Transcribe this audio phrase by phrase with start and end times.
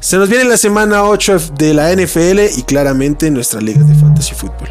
[0.00, 4.32] Se nos viene la semana 8 de la NFL y claramente nuestras ligas de fantasy
[4.32, 4.68] fútbol.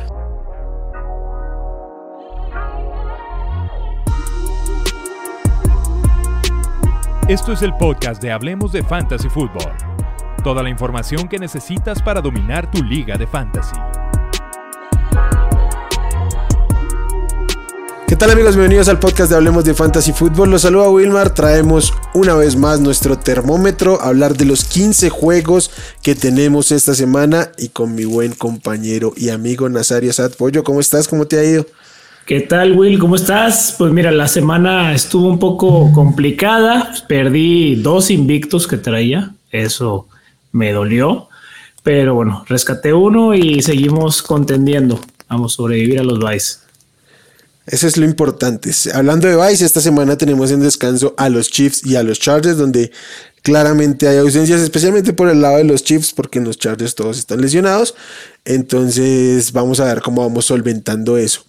[7.27, 9.73] Esto es el podcast de Hablemos de Fantasy Football.
[10.45, 13.75] Toda la información que necesitas para dominar tu liga de fantasy.
[18.07, 18.55] ¿Qué tal amigos?
[18.55, 20.51] Bienvenidos al podcast de Hablemos de Fantasy Football.
[20.51, 21.33] Los saluda Wilmar.
[21.33, 25.71] Traemos una vez más nuestro termómetro, a hablar de los 15 juegos
[26.01, 30.63] que tenemos esta semana y con mi buen compañero y amigo Nazario Sad Pollo.
[30.63, 31.09] ¿Cómo estás?
[31.09, 31.65] ¿Cómo te ha ido?
[32.25, 32.97] ¿Qué tal, Will?
[32.97, 33.75] ¿Cómo estás?
[33.77, 36.93] Pues mira, la semana estuvo un poco complicada.
[37.09, 39.33] Perdí dos invictos que traía.
[39.51, 40.07] Eso
[40.53, 41.27] me dolió.
[41.83, 44.97] Pero bueno, rescaté uno y seguimos contendiendo.
[45.27, 46.66] Vamos a sobrevivir a los Vice.
[47.67, 48.71] Eso es lo importante.
[48.93, 52.57] Hablando de Vice, esta semana tenemos en descanso a los Chiefs y a los Chargers,
[52.57, 52.91] donde
[53.41, 57.19] claramente hay ausencias, especialmente por el lado de los Chiefs, porque en los Chargers todos
[57.19, 57.93] están lesionados.
[58.45, 61.43] Entonces vamos a ver cómo vamos solventando eso.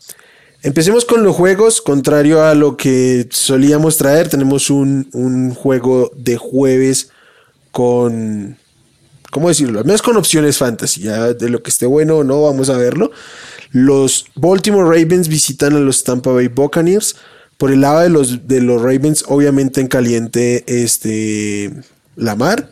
[0.64, 6.36] Empecemos con los juegos, contrario a lo que solíamos traer, tenemos un, un juego de
[6.36, 7.10] jueves
[7.70, 8.56] con,
[9.30, 9.78] ¿cómo decirlo?
[9.78, 12.76] Al menos con opciones fantasy, ya de lo que esté bueno o no, vamos a
[12.76, 13.12] verlo.
[13.70, 17.16] Los Baltimore Ravens visitan a los Tampa Bay Buccaneers.
[17.56, 21.72] Por el lado de los, de los Ravens, obviamente en caliente, este,
[22.14, 22.70] Lamar,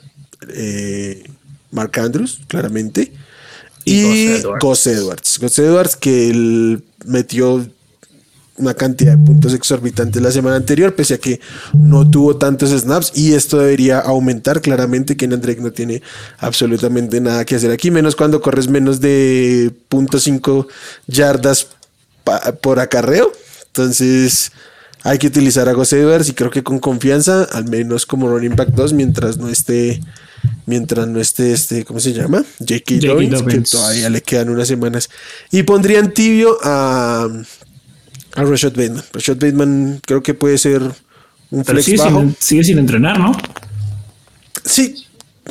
[0.49, 1.25] eh,
[1.73, 3.13] Mark Andrews, claramente.
[3.85, 4.03] Y,
[4.61, 5.39] Gus Edwards.
[5.41, 5.97] Gus Edwards.
[5.97, 7.67] que él metió
[8.59, 11.41] una cantidad de puntos exorbitantes la semana anterior, pese a que
[11.75, 15.17] no tuvo tantos snaps y esto debería aumentar claramente.
[15.17, 16.03] que Drake no tiene
[16.39, 20.67] absolutamente nada que hacer aquí, menos cuando corres menos de 0.5
[21.07, 21.69] yardas
[22.61, 23.33] por acarreo.
[23.67, 24.53] Entonces
[25.03, 28.57] hay que utilizar a Gus Edwards y creo que con confianza, al menos como running
[28.57, 30.01] back 2, mientras no esté
[30.67, 32.45] mientras no esté este, ¿cómo se llama?
[32.59, 33.07] J.K.
[33.07, 35.09] Dobbins, que todavía le quedan unas semanas.
[35.51, 37.29] Y pondrían tibio a
[38.37, 39.03] a Rashad Bateman.
[39.13, 40.83] Rashad Bateman creo que puede ser
[41.51, 42.21] un flex sigue bajo.
[42.21, 43.33] Sin, sigue sin entrenar, ¿no?
[44.65, 45.07] Sí,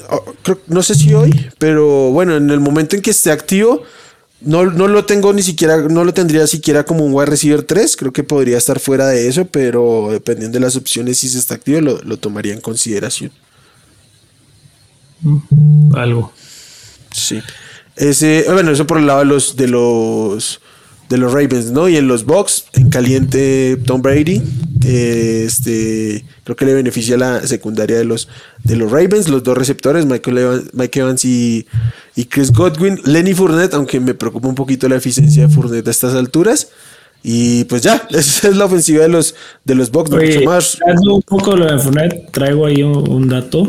[0.10, 0.36] oh,
[0.68, 3.84] no sé si hoy, pero bueno, en el momento en que esté activo,
[4.42, 7.96] no, no, lo tengo ni siquiera, no lo tendría siquiera como un wide receiver 3.
[7.98, 11.56] Creo que podría estar fuera de eso, pero dependiendo de las opciones, si se está
[11.56, 13.32] activo, lo, lo tomaría en consideración.
[15.96, 16.32] Algo.
[17.12, 17.42] Sí.
[17.96, 20.60] Ese, bueno, eso por el lado de los, de los
[21.10, 21.88] de los Ravens, ¿no?
[21.88, 24.42] Y en los Bucks, en caliente Tom Brady,
[24.86, 28.28] este, creo que le beneficia la secundaria de los,
[28.64, 31.68] de los Ravens, los dos receptores, Michael Evans, Mike Evans y,
[32.30, 36.16] Chris Godwin, Lenny Fournette, aunque me preocupa un poquito la eficiencia de Fournette a estas
[36.16, 36.70] alturas.
[37.24, 40.78] Y pues ya, esa es la ofensiva de los, de los Bucks, mucho más.
[40.86, 43.68] Un poco lo de Fournette, traigo ahí un, dato.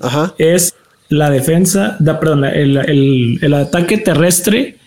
[0.00, 0.34] Ajá.
[0.38, 0.74] Es
[1.08, 4.78] la defensa, da, perdón, el, el, el ataque terrestre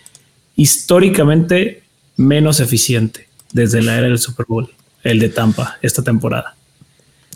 [0.56, 1.82] históricamente
[2.16, 4.68] menos eficiente desde la era del Super Bowl,
[5.02, 6.56] el de Tampa, esta temporada.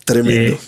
[0.04, 0.54] Tremendo.
[0.54, 0.58] Eh,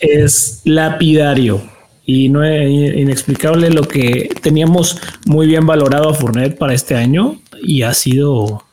[0.00, 1.62] es lapidario
[2.04, 7.40] y no es inexplicable lo que teníamos muy bien valorado a Fournette para este año
[7.62, 8.64] y ha sido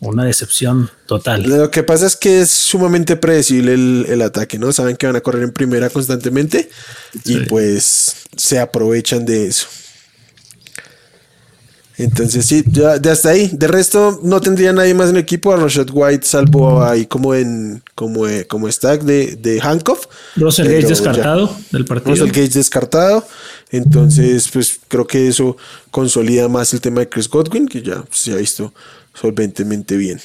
[0.00, 1.42] una decepción total.
[1.42, 4.72] Lo que pasa es que es sumamente predecible el, ataque, ¿no?
[4.72, 6.68] Saben que van a correr en primera constantemente
[7.24, 9.66] y pues se aprovechan de eso.
[11.96, 13.50] Entonces sí, ya de hasta ahí.
[13.52, 15.52] De resto, no tendría nadie más en el equipo.
[15.52, 20.08] A Rashad White, salvo ahí como en como, eh, como stack de, de Hancock.
[20.36, 22.14] Russell Gage descartado del partido.
[22.14, 23.24] Russell Gage descartado.
[23.70, 25.56] Entonces, pues creo que eso
[25.90, 28.72] consolida más el tema de Chris Godwin, que ya se ha visto
[29.14, 30.20] solventemente bien.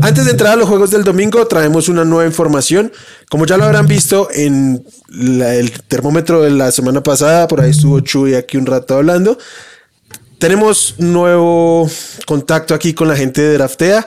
[0.00, 2.92] Antes de entrar a los juegos del domingo, traemos una nueva información.
[3.28, 8.00] Como ya lo habrán visto en el termómetro de la semana pasada, por ahí estuvo
[8.00, 9.36] Chuy aquí un rato hablando.
[10.42, 11.88] Tenemos nuevo
[12.26, 14.04] contacto aquí con la gente de Draftea.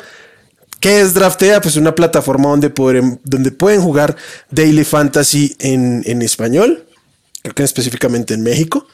[0.82, 1.62] ¿Qué es Draftea?
[1.62, 4.18] Pues una plataforma donde, pueden, donde pueden jugar
[4.52, 6.88] Daily Fantasy en, en español,
[7.42, 8.86] creo que específicamente en México.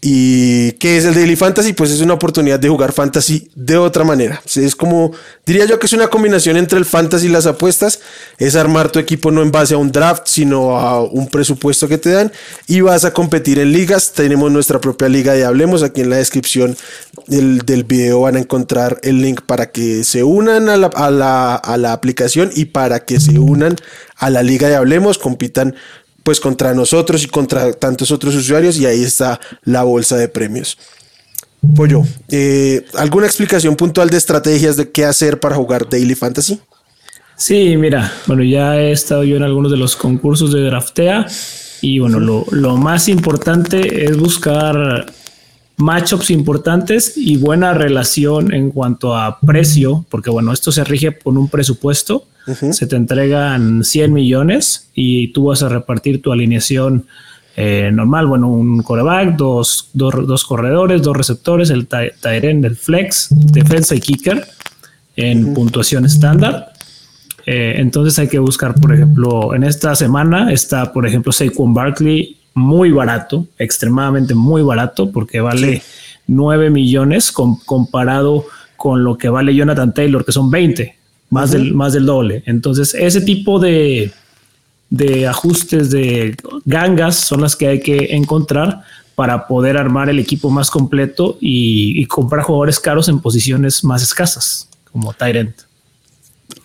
[0.00, 1.72] ¿Y qué es el Daily Fantasy?
[1.72, 4.40] Pues es una oportunidad de jugar fantasy de otra manera.
[4.54, 5.10] Es como,
[5.44, 7.98] diría yo que es una combinación entre el fantasy y las apuestas.
[8.38, 11.98] Es armar tu equipo no en base a un draft, sino a un presupuesto que
[11.98, 12.32] te dan.
[12.68, 14.12] Y vas a competir en ligas.
[14.12, 15.82] Tenemos nuestra propia liga de Hablemos.
[15.82, 16.76] Aquí en la descripción
[17.26, 21.10] del, del video van a encontrar el link para que se unan a la, a
[21.10, 23.74] la, a la aplicación y para que se unan
[24.18, 25.76] a la liga de Hablemos, compitan
[26.28, 30.76] pues contra nosotros y contra tantos otros usuarios y ahí está la bolsa de premios.
[31.74, 36.60] Pollo, eh, ¿alguna explicación puntual de estrategias de qué hacer para jugar Daily Fantasy?
[37.34, 41.24] Sí, mira, bueno, ya he estado yo en algunos de los concursos de Draftea
[41.80, 45.06] Y bueno, lo, lo más importante es buscar
[45.78, 51.38] matchups importantes y buena relación en cuanto a precio, porque bueno, esto se rige por
[51.38, 52.26] un presupuesto,
[52.72, 57.06] se te entregan 100 millones y tú vas a repartir tu alineación
[57.56, 63.94] eh, normal, bueno, un coreback, dos, dos, corredores, dos receptores, el Tyren, el flex, defensa
[63.94, 64.46] y kicker
[65.16, 66.72] en puntuación estándar.
[67.46, 72.37] Eh, entonces hay que buscar, por ejemplo, en esta semana está, por ejemplo, Saquon Barkley
[72.58, 75.82] muy barato, extremadamente muy barato, porque vale
[76.26, 78.44] 9 millones comparado
[78.76, 80.96] con lo que vale Jonathan Taylor, que son 20,
[81.30, 82.42] más, del, más del doble.
[82.46, 84.12] Entonces, ese tipo de,
[84.90, 88.82] de ajustes de gangas son las que hay que encontrar
[89.14, 94.02] para poder armar el equipo más completo y, y comprar jugadores caros en posiciones más
[94.02, 95.67] escasas, como Tyrant.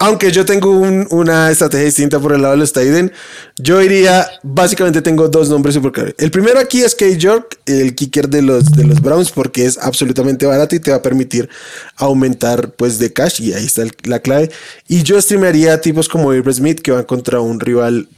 [0.04, 3.14] Aunque yo tengo una estrategia distinta por el lado de los Tiden,
[3.56, 6.14] yo iría, básicamente tengo dos nombres claros.
[6.18, 9.78] El primero aquí es Kate York, el kicker de los, de los Browns, porque es
[9.78, 11.48] absolutamente barato y te va a permitir
[11.96, 14.52] aumentar pues de cash y ahí está la clave.
[14.90, 18.10] Y yo streamearía tipos como Avery Smith que van contra un rival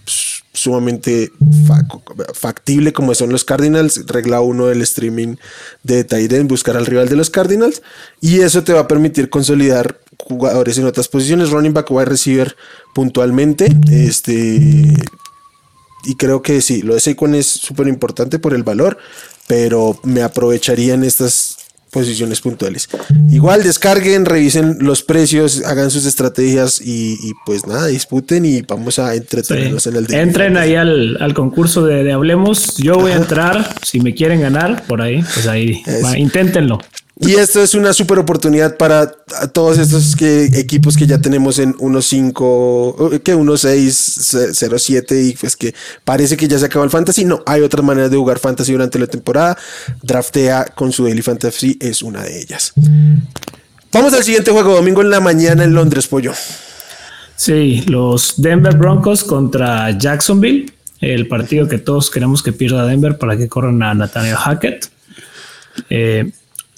[0.54, 1.32] sumamente
[2.34, 4.08] factible como son los Cardinals.
[4.08, 5.36] Regla uno del streaming
[5.84, 7.84] de Tiden, buscar al rival de los Cardinals
[8.22, 12.56] y eso te va a permitir consolidar jugadores en otras posiciones, running back, wide receiver
[12.94, 13.68] puntualmente.
[13.92, 14.94] Este,
[16.06, 18.98] y creo que sí, lo de Saquon es súper importante por el valor,
[19.48, 21.58] pero me aprovecharía en estas
[21.96, 22.90] posiciones puntuales.
[23.32, 29.16] Igual descarguen, revisen los precios, hagan sus estrategias y, pues nada, disputen y vamos a
[29.16, 30.22] entretenernos en el día.
[30.22, 32.76] Entren ahí al, concurso de, Hablemos.
[32.78, 33.74] Yo voy a entrar.
[33.82, 35.84] Si me quieren ganar por ahí, pues ahí,
[36.18, 36.80] inténtenlo.
[37.18, 39.10] Y esto es una super oportunidad para
[39.54, 45.74] todos estos equipos que ya tenemos en 1.5, que 1.6, 0.7 y pues que
[46.04, 47.24] parece que ya se acabó el fantasy.
[47.24, 49.58] No, hay otras maneras de jugar fantasy durante la temporada.
[50.02, 52.74] Draftea con su Daily Fantasy es una de ellas.
[53.94, 56.34] Vamos al siguiente juego, domingo en la mañana en Londres, pollo.
[57.38, 60.74] Sí, los Denver Broncos contra Jacksonville.
[61.00, 64.90] El partido que todos queremos que pierda Denver para que corran a Nathaniel Hackett.
[65.90, 66.32] Eh,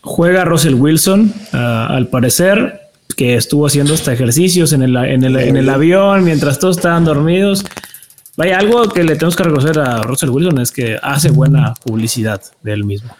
[0.07, 2.80] Juega Russell Wilson, ah, al parecer,
[3.18, 7.65] que estuvo haciendo hasta ejercicios en el, en el, avión mientras todos estaban dormidos.
[8.38, 12.42] Vaya, algo que le tenemos que reconocer a Russell Wilson es que hace buena publicidad
[12.63, 13.15] de él mismo.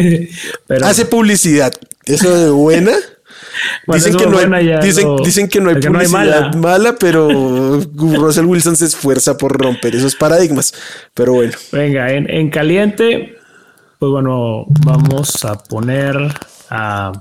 [0.66, 1.72] Pero, hace publicidad.
[2.04, 2.92] Eso de buena.
[3.86, 4.80] dicen, que no hay,
[5.24, 6.96] dicen, que no hay publicidad mala.
[6.98, 7.28] pero
[7.94, 10.74] Russell Wilson se esfuerza por romper esos paradigmas.
[11.14, 11.52] Pero bueno.
[11.70, 13.36] Venga, en, en caliente,
[13.98, 16.16] pues bueno, vamos a poner
[16.70, 17.12] a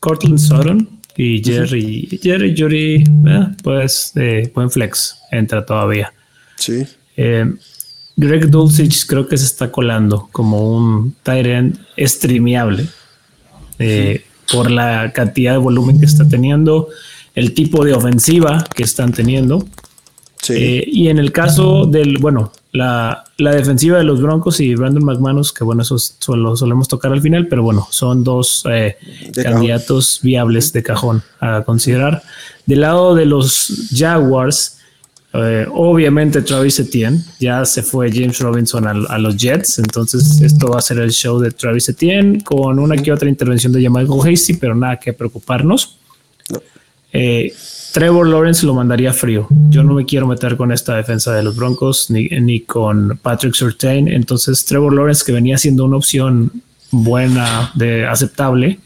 [0.00, 2.20] Cortland Sutton y Jerry.
[2.22, 6.12] Jerry, eh, pues eh, buen flex, entra todavía.
[6.56, 6.84] Sí.
[7.16, 7.52] Eh,
[8.16, 12.86] Greg Dulcich creo que se está colando como un Tyrant streameable
[14.50, 16.88] por la cantidad de volumen que está teniendo,
[17.34, 19.66] el tipo de ofensiva que están teniendo.
[20.40, 20.84] Sí.
[20.86, 25.64] y en el caso del, bueno, la, defensiva de los Broncos y Brandon McManus, que
[25.64, 28.96] bueno, eso solo solemos tocar al final, pero bueno, son dos eh,
[29.34, 32.22] candidatos viables de cajón a considerar.
[32.66, 34.78] Del lado de los Jaguars,
[35.32, 40.78] eh, obviamente Travis Etienne, ya se fue James Robinson a, los Jets, entonces esto va
[40.78, 44.54] a ser el show de Travis Etienne con una que otra intervención de Jamal Hasty,
[44.54, 45.98] pero nada que preocuparnos.
[47.12, 47.52] Eh,
[47.96, 49.48] Trevor Lawrence lo mandaría frío.
[49.70, 53.54] Yo no me quiero meter con esta defensa de los Broncos ni, ni con Patrick
[53.54, 54.06] Surtain.
[54.06, 56.52] Entonces, Trevor Lawrence, que venía siendo una opción
[56.90, 58.80] buena, de aceptable,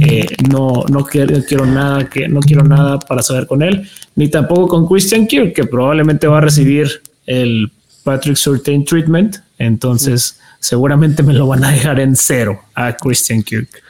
[0.00, 4.28] eh, no, no quiero, quiero, nada que no quiero nada para saber con él, ni
[4.28, 7.68] tampoco con Christian Kirk, que probablemente va a recibir el
[8.04, 9.38] Patrick Surtain treatment.
[9.58, 13.82] Entonces, seguramente me lo van a dejar en cero a Christian Kirk.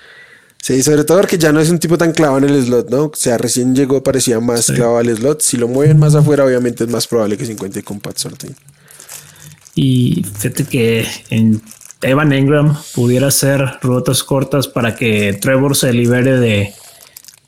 [0.62, 3.06] Sí, sobre todo porque ya no es un tipo tan clavado en el slot, ¿no?
[3.06, 5.42] O sea, recién llegó, parecía más clavado al slot.
[5.42, 8.54] Si lo mueven más afuera, obviamente es más probable que se encuentre con Pat Sorting.
[9.74, 11.60] Y fíjate que en
[12.00, 16.72] Evan Engram pudiera hacer rutas cortas para que Trevor se libere de,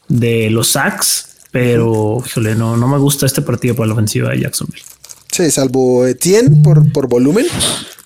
[0.08, 4.40] de los sacks, pero híjole, no, no me gusta este partido por la ofensiva de
[4.40, 4.82] Jacksonville.
[5.30, 7.46] Sí, salvo Etienne por, por volumen,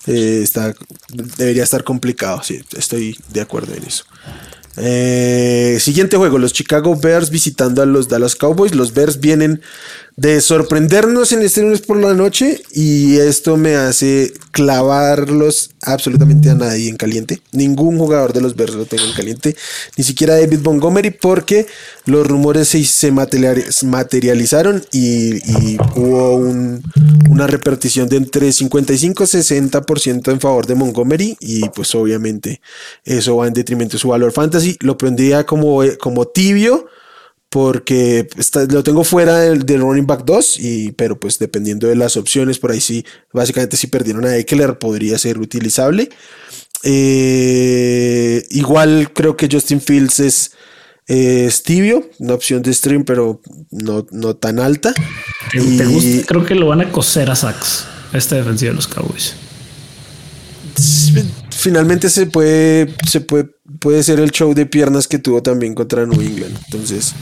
[0.05, 0.75] eh, está,
[1.37, 2.43] debería estar complicado.
[2.43, 4.03] Sí, estoy de acuerdo en eso.
[4.77, 8.75] Eh, siguiente juego, los Chicago Bears visitando a los Dallas Cowboys.
[8.75, 9.61] Los Bears vienen
[10.19, 16.89] de sorprendernos en lunes por la noche y esto me hace clavarlos absolutamente a nadie
[16.89, 17.41] en caliente.
[17.53, 19.55] Ningún jugador de los Bears lo tengo en caliente,
[19.95, 21.67] ni siquiera David Montgomery porque
[22.05, 30.67] los rumores se, materializaron y, hubo una repartición de entre 55 y 60% en favor
[30.67, 32.59] de Montgomery y pues obviamente
[33.05, 34.75] eso va en detrimento de su valor fantasy.
[34.81, 36.87] Lo prendía como, como tibio
[37.49, 38.27] porque
[38.69, 42.71] lo tengo fuera del, running back 2, y, pero pues dependiendo de las opciones, por
[42.71, 43.03] ahí sí,
[43.33, 46.09] básicamente si perdieron a Eckler podría ser utilizable.
[46.83, 50.19] Eh, igual creo que Justin Fields
[51.07, 53.41] es, tibio, una opción de stream, pero
[53.71, 54.93] no, no tan alta.
[55.53, 59.33] y, Creo que lo van a coser a Sachs, esta defensiva de los Cowboys.
[61.59, 63.49] Finalmente se puede, se puede,
[63.79, 66.57] puede ser el show de piernas que tuvo también contra New England.
[66.65, 67.13] Entonces,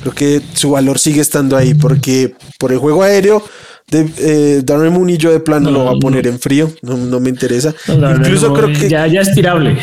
[0.00, 3.44] creo que su valor sigue estando ahí porque por el juego aéreo
[3.88, 7.28] de eh, Darren Mooney yo de plano lo va a poner en frío, no, me
[7.28, 7.74] interesa.
[7.86, 9.78] Incluso creo que ya, ya es tirable.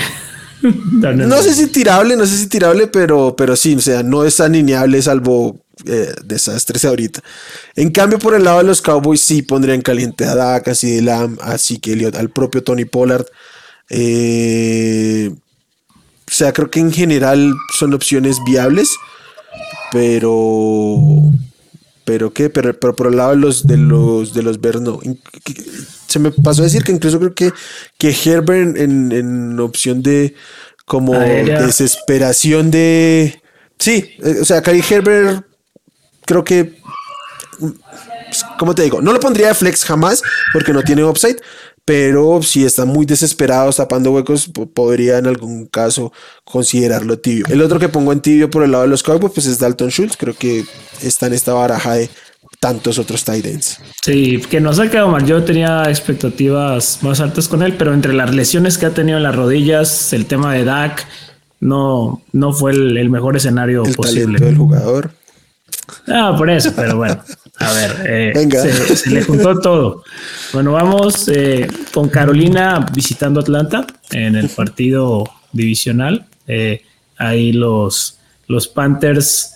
[0.61, 4.39] no sé si tirable, no sé si tirable, pero, pero sí, o sea, no es
[4.39, 7.21] alineable salvo eh, desastres ahorita.
[7.75, 11.01] En cambio, por el lado de los Cowboys, sí pondrían caliente a Dak, así de
[11.01, 13.25] Lamb, así que al propio Tony Pollard.
[13.89, 18.89] Eh, o sea, creo que en general son opciones viables.
[19.91, 20.97] Pero.
[22.05, 24.99] Pero qué, pero, pero por el lado de los de los de los no.
[26.07, 27.51] Se me pasó a decir que incluso creo que,
[27.99, 30.33] que Herbert en, en opción de
[30.89, 33.41] como desesperación de.
[33.77, 35.45] Sí, eh, o sea, Kai Herbert
[36.25, 36.79] creo que.
[37.59, 39.01] Pues, como te digo?
[39.01, 41.37] No lo pondría de flex jamás porque no tiene upside,
[41.89, 47.47] pero si están muy desesperados tapando huecos, podría en algún caso considerarlo tibio.
[47.49, 49.89] El otro que pongo en tibio por el lado de los Cowboys, pues es Dalton
[49.89, 50.65] Schultz, creo que
[51.01, 52.07] está en esta baraja de
[52.59, 53.79] tantos otros tight ends.
[54.03, 55.25] Sí, que no quedado mal.
[55.25, 59.23] Yo tenía expectativas más altas con él, pero entre las lesiones que ha tenido en
[59.23, 61.07] las rodillas, el tema de Dak,
[61.59, 64.37] no, no fue el, mejor escenario el posible.
[64.37, 65.09] del jugador.
[66.07, 67.19] Ah, por eso, pero bueno,
[67.59, 70.03] a ver, eh, Se, le juntó todo.
[70.53, 76.25] Bueno, vamos eh, con Carolina visitando Atlanta en el partido divisional.
[76.47, 76.81] Eh,
[77.17, 79.55] ahí los, los Panthers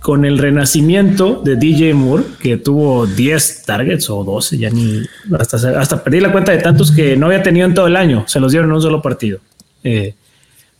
[0.00, 5.02] con el renacimiento de DJ Moore, que tuvo 10 targets o 12, ya ni
[5.38, 8.24] hasta, hasta perdí la cuenta de tantos que no había tenido en todo el año,
[8.26, 9.38] se los dieron en un solo partido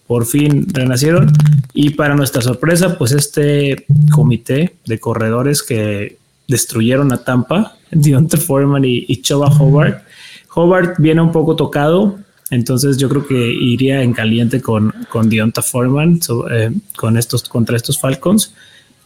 [0.07, 1.33] por fin renacieron.
[1.73, 8.85] Y para nuestra sorpresa, pues este comité de corredores que destruyeron a Tampa, Deontay Foreman
[8.85, 10.03] y, y Choba Howard.
[10.55, 12.19] Howard viene un poco tocado,
[12.51, 16.21] entonces yo creo que iría en caliente con, con Deontay Foreman
[16.51, 18.55] eh, con estos, contra estos Falcons.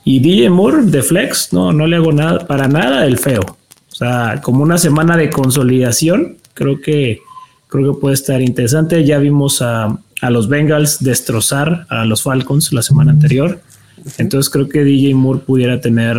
[0.05, 3.43] Y DJ Moore de Flex, no, no le hago nada, para nada el feo.
[3.43, 7.21] O sea, como una semana de consolidación, creo que,
[7.67, 9.05] creo que puede estar interesante.
[9.05, 13.61] Ya vimos a, a los Bengals destrozar a los Falcons la semana anterior.
[14.19, 16.17] Entonces creo que DJ Moore pudiera tener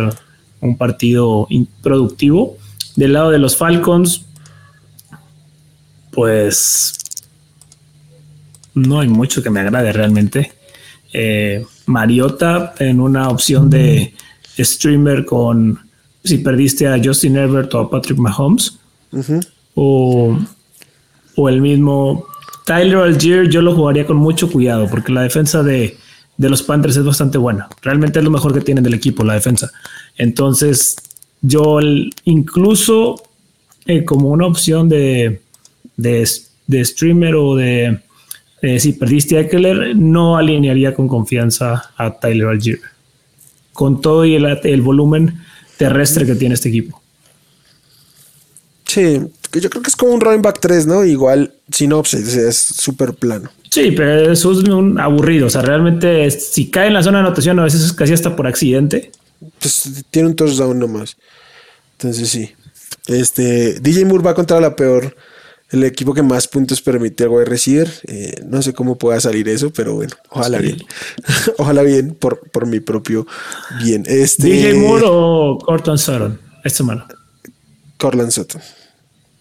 [0.60, 1.46] un partido
[1.82, 2.56] productivo.
[2.96, 4.24] Del lado de los Falcons,
[6.10, 6.94] pues
[8.74, 10.52] no hay mucho que me agrade realmente.
[11.12, 14.14] Eh, Mariota en una opción de
[14.58, 15.78] streamer con
[16.22, 18.78] si perdiste a Justin Herbert o a Patrick Mahomes
[19.74, 20.38] o,
[21.34, 22.26] o el mismo
[22.64, 25.96] Tyler Algier yo lo jugaría con mucho cuidado porque la defensa de,
[26.38, 27.68] los Panthers es bastante buena.
[27.82, 29.70] Realmente es lo mejor que tienen del equipo, la defensa.
[30.16, 30.96] Entonces,
[31.42, 31.78] yo
[32.24, 33.22] incluso
[33.86, 35.40] eh, como una opción de,
[35.96, 38.00] de, streamer o de
[38.78, 42.80] si perdiste a Eckler, no alinearía con confianza a Tyler Algier.
[43.72, 45.40] Con todo y el volumen
[45.78, 46.99] terrestre que tiene este equipo.
[48.90, 49.20] Sí,
[49.52, 51.04] yo creo que es como un running back 3, ¿no?
[51.04, 53.48] Igual sinopsis, es súper plano.
[53.70, 55.46] Sí, pero eso es un aburrido.
[55.46, 58.34] O sea, realmente si cae en la zona de anotación, a veces es casi hasta
[58.34, 59.12] por accidente.
[59.60, 61.16] Pues tiene un touchdown nomás.
[61.92, 62.50] Entonces sí.
[63.06, 65.14] Este, DJ Moore va contra la peor,
[65.70, 67.88] el equipo que más puntos permite a wide receiver.
[68.08, 70.78] Eh, no sé cómo pueda salir eso, pero bueno, ojalá bien.
[71.58, 73.24] ojalá bien por, por mi propio
[73.84, 74.02] bien.
[74.08, 77.06] Este, DJ Moore o Cortland Sutton esta semana.
[77.98, 78.60] Cortland Sutton.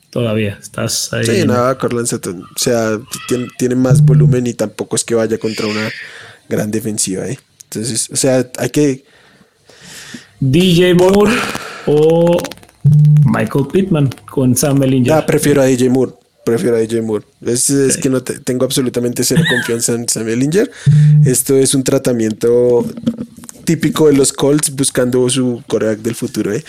[0.10, 1.26] Todavía estás ahí.
[1.26, 2.44] Sí, nada, Sutton.
[2.44, 3.00] O sea,
[3.58, 5.90] tiene, más volumen y tampoco es que vaya contra una
[6.48, 7.38] gran defensiva, ¿eh?
[7.66, 9.04] Entonces, o sea, hay que.
[10.40, 11.32] DJ Moore
[11.86, 12.38] o
[13.26, 15.14] Michael Pittman con Sam Mellinger.
[15.14, 16.14] Ah, prefiero a DJ Moore.
[16.44, 17.26] Prefiero a DJ Moore.
[17.46, 20.72] Es, es que no tengo absolutamente cero confianza en Sam Mellinger.
[21.24, 22.84] Esto es un tratamiento
[23.70, 26.52] típico de los Colts buscando su coreback del futuro.
[26.52, 26.64] ¿eh?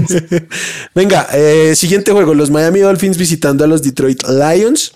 [0.94, 2.32] Venga, eh, siguiente juego.
[2.32, 4.94] Los Miami Dolphins visitando a los Detroit Lions.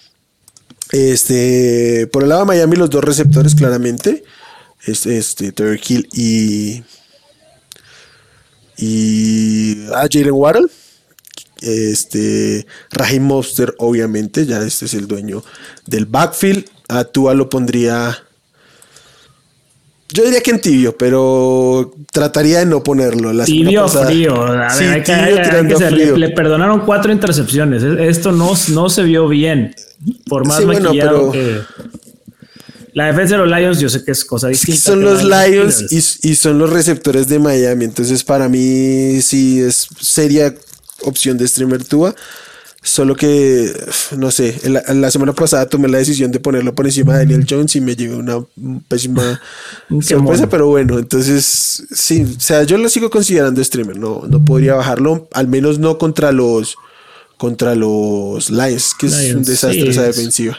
[0.92, 4.24] Este, por el lado de Miami, los dos receptores, claramente.
[4.86, 5.52] Este, este
[6.14, 6.82] y.
[8.78, 9.86] Y.
[9.92, 10.68] Ah, Jalen Waddle.
[11.60, 12.66] Este.
[12.90, 14.46] Raheem Monster, obviamente.
[14.46, 15.44] Ya este es el dueño
[15.84, 16.64] del backfield.
[16.88, 18.16] A Tua lo pondría
[20.08, 23.44] yo diría que en tibio, pero trataría de no ponerlo.
[23.44, 24.46] tibio frío.
[26.16, 27.82] Le, perdonaron cuatro intercepciones.
[27.82, 29.74] Esto no, no se vio bien.
[30.28, 31.60] Por más maquillado que.
[32.92, 34.80] La defensa de los Lions, yo sé que es cosa distinta.
[34.80, 37.84] son los Lions y, y, son los receptores de Miami.
[37.84, 40.54] Entonces, para mí, sí es seria
[41.02, 42.14] opción de streamer Tua.
[42.86, 43.72] Solo que,
[44.16, 47.74] no sé, la, semana pasada tomé la decisión de ponerlo por encima de Daniel Jones
[47.74, 48.44] y me llevé una
[48.86, 49.40] pésima
[50.00, 54.74] sorpresa, pero bueno, entonces sí, o sea, yo lo sigo considerando streamer, no, no podría
[54.74, 56.76] bajarlo, al menos no contra los
[57.36, 60.56] contra los Lions, que es un desastre esa defensiva.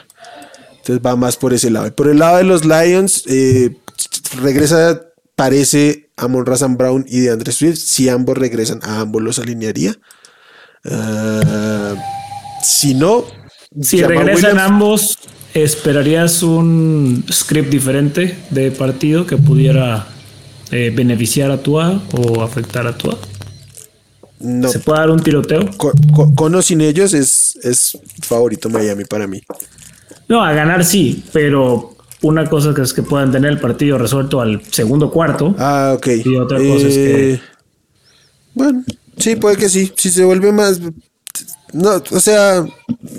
[0.72, 1.96] Entonces va más por ese lado.
[1.96, 3.78] Por el lado de los Lions, eh,
[4.42, 5.02] regresa,
[5.36, 7.78] parece Amon Razan Brown y de Andre Swift.
[7.78, 9.98] Si ambos regresan, a ambos los alinearía.
[10.86, 11.96] Uh,
[12.64, 13.26] si no,
[13.82, 15.18] si regresan ambos,
[15.54, 20.08] ¿esperarías un script diferente de partido que pudiera
[20.72, 23.18] eh, beneficiar a Tua o afectar a Tua?
[24.40, 24.70] No.
[24.70, 25.68] ¿Se puede dar un tiroteo?
[25.78, 29.42] Con, o sin ellos es, es favorito Miami para mí.
[30.28, 34.42] No, a ganar sí, pero una cosa que es que puedan tener el partido resuelto
[34.42, 35.56] al segundo cuarto.
[35.58, 36.08] Ah, ok.
[36.26, 37.34] Y otra cosa es que.
[37.34, 37.42] Eh,
[38.54, 38.84] bueno,
[39.18, 39.92] sí, puede que sí.
[39.96, 40.80] Si se vuelve más
[41.74, 42.66] no, o sea,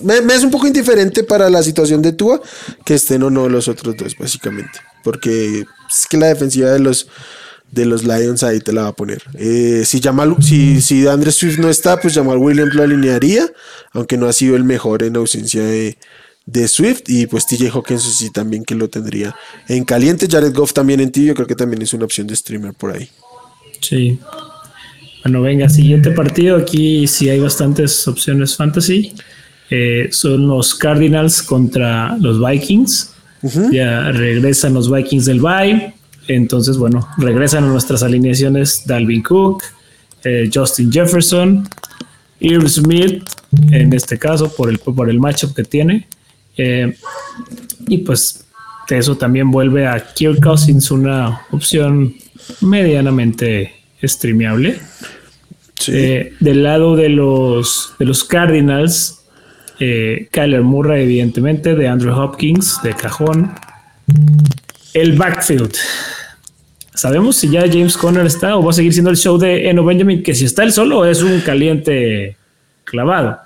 [0.03, 2.41] me, es un poco indiferente para la situación de Tua
[2.85, 4.81] que estén o no los otros dos, básicamente.
[5.05, 7.09] Porque es que la defensiva de los
[7.71, 9.23] de los Lions ahí te la va a poner.
[9.35, 13.47] Eh, si, Jamal, si, si Andrés Swift no está, pues Jamal Williams lo alinearía,
[13.93, 15.99] aunque no ha sido el mejor en ausencia de,
[16.47, 17.03] de Swift.
[17.09, 19.37] Y pues TJ Hawkins sí también que lo tendría
[19.69, 20.27] en caliente.
[20.31, 23.11] Jared Goff también en tibio, creo que también es una opción de streamer por ahí.
[23.83, 24.19] Sí.
[25.25, 26.57] Bueno, venga, siguiente partido.
[26.57, 29.13] Aquí sí hay bastantes opciones fantasy.
[29.71, 33.15] Eh, son los Cardinals contra los Vikings.
[33.71, 35.95] Ya regresan los Vikings del bye.
[36.29, 39.63] Entonces, bueno, regresan a nuestras alineaciones Dalvin Cook,
[40.25, 41.69] eh, Justin Jefferson,
[42.41, 43.23] Irv Smith,
[43.71, 46.07] en este caso, por el, por el matchup que tiene.
[46.57, 46.97] Eh,
[47.87, 48.45] y pues
[48.89, 52.15] eso también vuelve a Kirk Cousins una opción
[52.61, 54.81] medianamente streameable.
[55.87, 59.21] Eh, del lado de los, de los Cardinals,
[59.79, 63.53] eh, Kyler Murray, evidentemente, de Andrew Hopkins, de cajón.
[64.93, 65.75] El backfield.
[66.95, 69.85] ¿Sabemos si ya James Conner está o va a seguir siendo el show de Eno
[69.85, 70.23] Benjamin?
[70.23, 72.37] Que si está él solo es un caliente
[72.83, 73.39] clavado.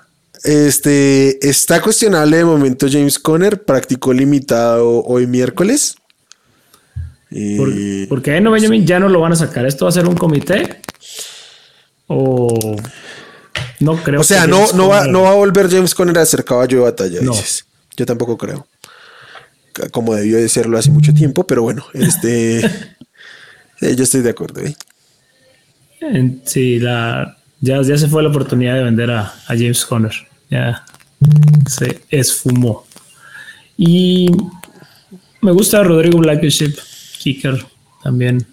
[0.43, 2.87] Este está cuestionable de momento.
[2.89, 5.95] James Conner practicó limitado hoy miércoles.
[8.09, 9.65] Porque a Eno Benjamin ya no lo van a sacar.
[9.65, 10.81] Esto va a ser un comité
[12.07, 12.77] o
[13.79, 14.21] no creo.
[14.21, 16.83] O sea, no, no, va, no va a volver James Conner a ser caballo de
[16.83, 17.65] batalla, dices.
[17.95, 18.67] Yo tampoco creo.
[19.91, 22.61] Como debió de serlo hace mucho tiempo, pero bueno, este.
[23.81, 24.61] yo estoy de acuerdo.
[24.61, 24.75] ¿eh?
[26.45, 30.13] Sí, la, ya, ya se fue la oportunidad de vender a, James Conner.
[30.49, 30.85] Ya
[31.67, 32.85] se esfumó.
[33.77, 34.29] Y
[35.41, 36.75] me gusta Rodrigo Blankenship,
[37.23, 37.65] kicker
[38.03, 38.45] también.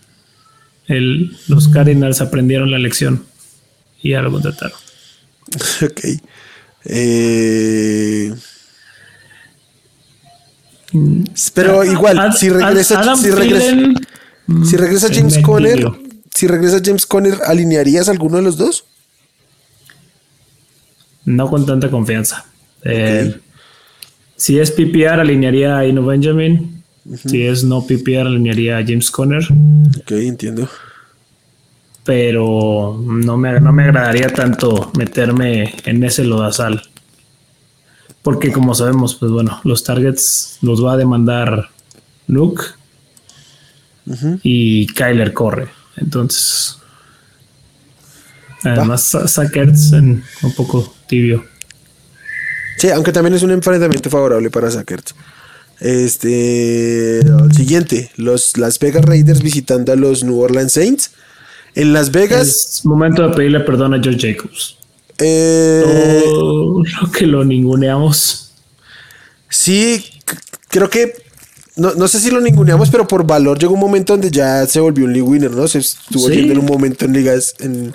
[0.87, 3.24] El, los Cardinals aprendieron la lección
[4.02, 4.78] y ya lo contrataron.
[5.83, 6.00] Ok.
[6.85, 8.33] Eh,
[11.54, 13.76] pero igual, si regresa, si regresa,
[14.64, 15.90] si regresa James Conner,
[16.35, 18.85] si regresa James Conner, ¿alinearías alguno de los dos?
[21.24, 22.46] No con tanta confianza.
[22.85, 23.37] Eh,
[24.37, 26.80] si es PPR, alinearía a Ino Benjamin.
[27.27, 29.45] Si es no PPR, alinearía a James Conner.
[30.01, 30.69] Ok, entiendo
[32.05, 36.83] pero no me, no me agradaría tanto meterme en ese lodazal.
[38.23, 41.71] Porque como sabemos, pues bueno, los targets los va a demandar
[42.27, 42.65] Luke
[44.43, 45.69] y Kyler corre.
[45.97, 46.79] Entonces,
[48.65, 51.45] además, Sackers en un poco tibio.
[52.77, 55.15] Sí, aunque también es un enfrentamiento favorable para Sackers.
[55.81, 57.23] Este,
[57.57, 61.12] siguiente, los Las Vegas Raiders visitando a los New Orleans Saints.
[61.75, 62.49] En Las Vegas.
[62.49, 64.77] Es momento de pedirle perdón a George Jacobs.
[65.19, 68.53] Eh, lo que lo ninguneamos.
[69.49, 70.05] Sí,
[70.69, 71.12] creo que
[71.77, 75.07] no, sé si lo ninguneamos, pero por valor llegó un momento donde ya se volvió
[75.07, 75.66] un league winner, ¿no?
[75.66, 77.95] Se estuvo yendo en un momento en ligas en,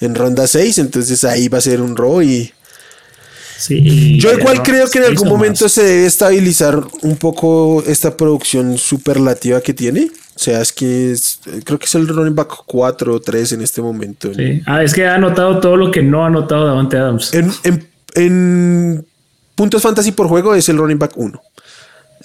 [0.00, 2.52] en ronda 6, entonces ahí va a ser un robo y...
[3.58, 8.76] Sí, Yo igual creo que en algún momento se debe estabilizar un poco esta producción
[8.76, 10.10] superlativa que tiene.
[10.34, 11.14] O sea, es que
[11.64, 14.34] creo que es el running back 4 o 3 en este momento.
[14.34, 14.62] Sí.
[14.66, 17.32] Ah, es que ha anotado todo lo que no ha anotado Davante Adams.
[17.32, 19.06] En, en, en
[19.54, 21.40] puntos fantasy por juego es el running back 1.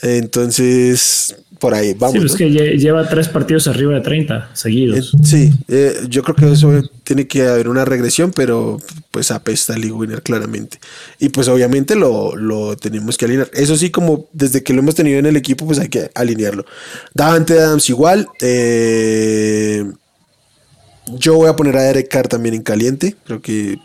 [0.02, 2.18] Entonces, por ahí vamos.
[2.18, 5.14] Sí, es que lleva tres partidos arriba de 30 seguidos.
[5.14, 8.80] Eh, sí, eh, yo creo que eso tiene que haber una regresión, pero
[9.12, 10.80] pues apesta el winner claramente.
[11.20, 13.50] Y pues obviamente lo, tenemos que alinear.
[13.54, 16.66] Eso sí, como desde que lo hemos tenido en el equipo, pues hay que alinearlo.
[17.14, 18.28] Davante Adams igual.
[18.42, 19.86] Eh,
[21.18, 23.16] yo voy a poner a Derek Carr también en caliente.
[23.26, 23.78] Creo que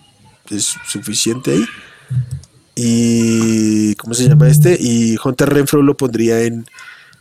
[0.51, 1.65] es suficiente ahí.
[2.77, 3.95] Y.
[3.97, 4.77] ¿Cómo se llama este?
[4.79, 6.67] Y Hunter Renfro lo pondría en,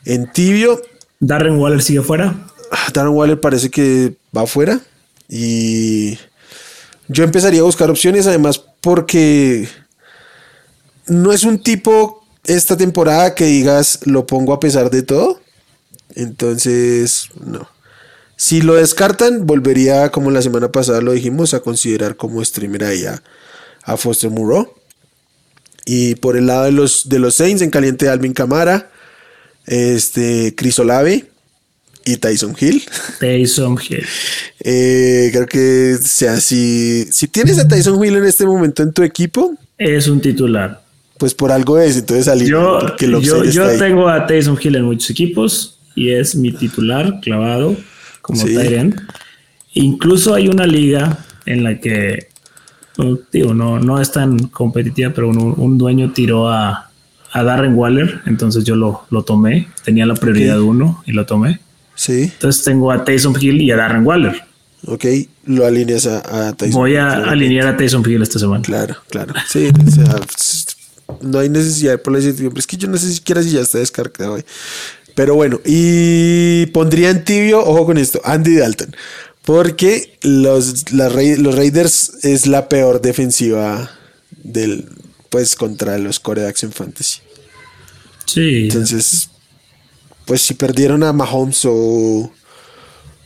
[0.03, 0.81] en tibio.
[1.19, 2.35] Darren Waller sigue fuera.
[2.71, 4.79] Ah, Darren Waller parece que va afuera.
[5.27, 6.19] Y.
[7.07, 9.67] Yo empezaría a buscar opciones, además, porque
[11.07, 15.39] no es un tipo esta temporada que digas lo pongo a pesar de todo.
[16.15, 17.69] Entonces, no.
[18.37, 23.05] Si lo descartan, volvería, como la semana pasada lo dijimos, a considerar como streamer ahí
[23.05, 23.21] a,
[23.83, 24.75] a Foster Muro.
[25.85, 28.89] Y por el lado de los, de los Saints, en caliente Alvin Camara,
[29.65, 31.25] este, Chris Olave
[32.03, 32.83] y Tyson Hill.
[33.19, 34.05] Tyson Hill.
[34.59, 39.03] Eh, creo que sea si, si tienes a Tyson Hill en este momento en tu
[39.03, 39.55] equipo.
[39.77, 40.81] Es un titular.
[41.17, 42.49] Pues por algo es, entonces salir.
[42.49, 47.75] Yo, yo, tengo a Tyson Hill en muchos equipos y es mi titular clavado
[48.21, 48.55] como sí.
[49.73, 52.29] Incluso hay una liga en la que
[53.31, 56.89] digo, no, no es tan competitiva, pero un, dueño tiró a,
[57.31, 61.59] a, Darren Waller, entonces yo lo, lo tomé, tenía la prioridad uno y lo tomé.
[61.95, 62.23] Sí.
[62.23, 64.43] Entonces tengo a Taysom Hill y a Darren Waller.
[64.87, 65.05] Ok,
[65.45, 68.63] lo alineas a, a Taysom Voy a alinear a Taysom Hill esta semana.
[68.63, 69.33] Claro, claro.
[69.47, 70.15] Sí, o sea,
[71.21, 74.37] no hay necesidad por decir, es que yo no sé siquiera si ya está descargado.
[75.15, 78.95] Pero bueno, y pondría en tibio, ojo con esto, Andy Dalton.
[79.45, 81.13] Porque los, los
[81.55, 83.91] Raiders es la peor defensiva
[84.31, 84.89] del,
[85.29, 87.19] pues, contra los corebacks en fantasy.
[88.25, 88.63] Sí.
[88.63, 89.29] Entonces,
[90.25, 92.31] pues si perdieron a Mahomes o,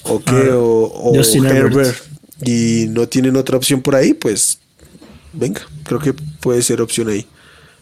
[0.03, 1.97] o, qué, o, Herbert
[2.45, 4.59] y no tienen otra opción por ahí, pues
[5.33, 7.25] venga, creo que puede ser opción ahí.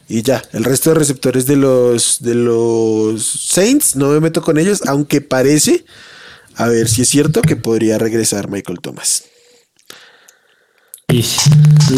[0.08, 4.58] Y ya, el resto de receptores de los de los Saints, no me meto con
[4.58, 5.84] ellos, aunque parece
[6.58, 9.26] a ver si es cierto que podría regresar Michael Thomas.
[11.10, 11.24] Y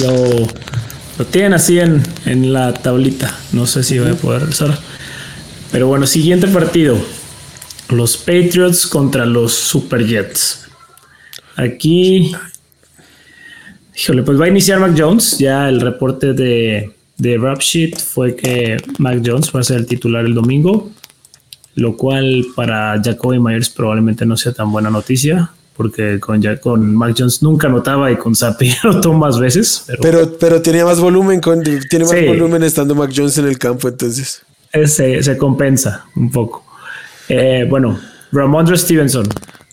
[0.04, 3.36] lo, tienen así en, en, la tablita.
[3.54, 4.78] No sé si voy a poder regresar.
[5.72, 6.98] Pero bueno, siguiente partido.
[7.90, 10.68] Los Patriots contra los Super Jets.
[11.56, 12.34] Aquí.
[13.96, 15.40] Híjole, pues va a iniciar Mac Jones.
[15.40, 17.62] Ya el reporte de, de Rap
[17.98, 20.92] fue que Mac Jones va a ser el titular el domingo
[21.80, 27.16] lo cual para Jacoby Myers probablemente no sea tan buena noticia, porque con, con Mac
[27.18, 29.86] Jones nunca anotaba y con Zappi anotó más veces.
[30.02, 33.88] Pero, pero, tenía más volumen, con, tiene más volumen estando Mac Jones en el campo,
[33.88, 34.42] entonces.
[34.72, 36.66] Se, se compensa un poco.
[37.30, 38.00] Eh, bueno,
[38.32, 39.28] Ramondre Stevenson.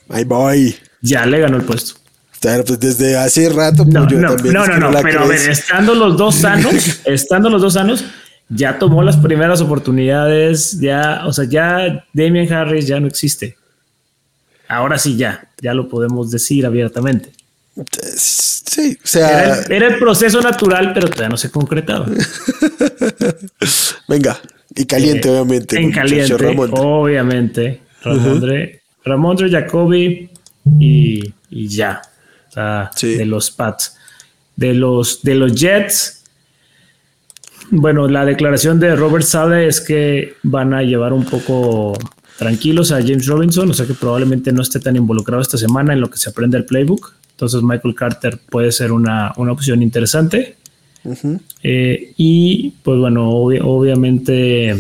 [0.09, 0.77] Ahí voy.
[1.03, 1.95] Ya le ganó el puesto.
[2.41, 3.85] Claro, pues desde hace rato.
[3.85, 7.73] Pues no, no, no, no, pero a ver, estando los dos sanos, estando los dos
[7.73, 8.05] sanos,
[8.49, 13.57] ya tomó las primeras oportunidades, ya, o sea, ya Damien Harris ya no existe.
[14.69, 17.33] Ahora sí ya, ya lo podemos decir abiertamente.
[18.17, 19.63] Sí, o sea.
[19.69, 22.07] Era el, proceso natural, pero todavía no se concretaba.
[24.09, 24.41] Venga,
[24.75, 25.79] y caliente, eh, obviamente.
[25.79, 27.81] En caliente, obviamente.
[28.03, 30.31] Ramondre, Ramondre Jacoby
[30.79, 32.03] y, ya.
[33.03, 33.97] De los Pats.
[34.55, 36.16] De los, de los Jets,
[37.71, 41.95] bueno, la declaración de Robert Sale es que van a llevar un poco
[42.39, 46.01] tranquilos a James Robinson, o sea que probablemente no esté tan involucrado esta semana en
[46.01, 47.15] lo que se aprende el playbook.
[47.31, 50.57] Entonces Michael Carter puede ser una, opción interesante.
[51.63, 54.75] Eh, y pues bueno, obviamente,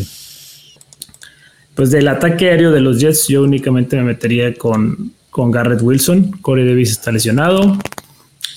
[1.75, 6.33] pues del ataque aéreo de los Jets yo únicamente me metería con, con Garrett Wilson.
[6.41, 7.79] Corey Davis está lesionado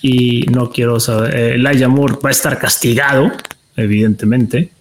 [0.01, 3.31] y no quiero saber, eh, Elijah Moore va a estar castigado
[3.75, 4.71] evidentemente.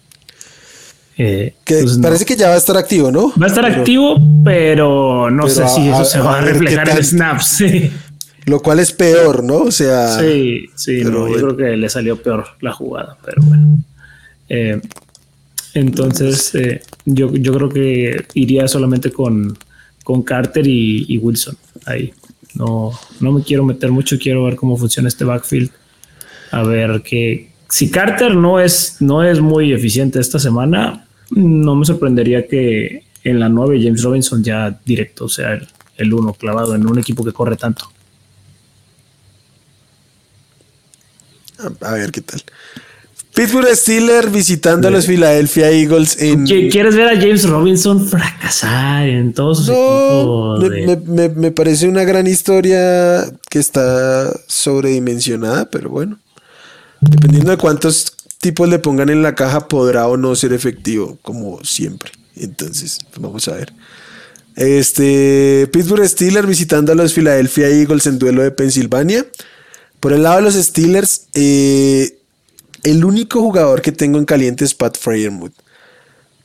[1.21, 3.33] Eh, que parece que ya va a estar activo, ¿no?
[3.41, 7.63] Va a estar activo, pero no sé si eso se va a, reflejar en snaps.
[8.45, 9.57] Lo cual es peor, ¿no?
[9.63, 10.17] O sea.
[10.17, 13.83] Sí, sí, yo creo que le salió peor la jugada, pero bueno.
[14.47, 14.79] Eh,
[15.73, 19.57] Entonces, eh, yo, yo creo que iría solamente con,
[20.03, 22.13] con Carter y, Wilson ahí.
[22.55, 25.69] No, no me quiero meter mucho, quiero ver cómo funciona este backfield.
[26.51, 31.85] A ver que si Carter no es, no es muy eficiente esta semana, no me
[31.85, 36.87] sorprendería que en la 9 James Robinson ya directo sea el, el uno clavado en
[36.87, 37.89] un equipo que corre tanto.
[41.81, 42.41] A ver qué tal.
[43.35, 46.45] Pittsburgh Steelers visitando a los Philadelphia Eagles en.
[46.45, 50.57] ¿Quieres ver a James Robinson fracasar en todos sus no,
[51.05, 56.19] Me, me, parece una gran historia que está sobredimensionada, pero bueno.
[57.01, 61.63] Dependiendo de cuántos tipos le pongan en la caja, podrá o no ser efectivo, como
[61.63, 62.11] siempre.
[62.35, 63.73] Entonces, vamos a ver.
[64.55, 69.25] Este Pittsburgh Steelers visitando a los Philadelphia Eagles en duelo de Pensilvania.
[69.99, 72.17] Por el lado de los Steelers, eh,
[72.83, 75.53] el único jugador que tengo en caliente es Pat Freyermuth.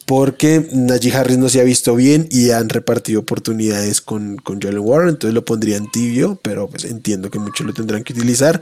[0.06, 4.80] Porque Najee Harris no se ha visto bien y han repartido oportunidades con, con Jalen
[4.80, 5.08] Warren.
[5.08, 8.60] Entonces lo pondría en tibio, pero pues entiendo que muchos lo tendrán que utilizar.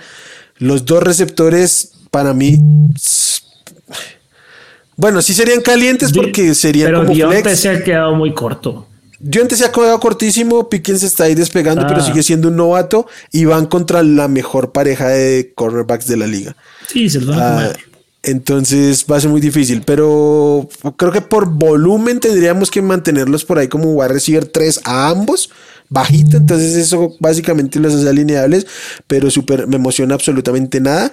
[0.63, 2.61] Los dos receptores, para mí.
[4.97, 8.87] Bueno, sí serían calientes porque serían pero como se ha quedado muy corto.
[9.19, 12.05] Yo antes se ha quedado cortísimo, Pickens está ahí despegando, pero ah.
[12.05, 16.57] sigue siendo un novato y van contra la mejor pareja de cornerbacks de la liga.
[16.87, 17.73] Sí, se lo ah,
[18.23, 23.59] Entonces va a ser muy difícil, pero creo que por volumen tendríamos que mantenerlos por
[23.59, 25.51] ahí como wide receiver 3 a ambos,
[25.93, 28.67] bajito, entonces eso básicamente los hace alineables,
[29.07, 31.13] pero súper me emociona absolutamente nada.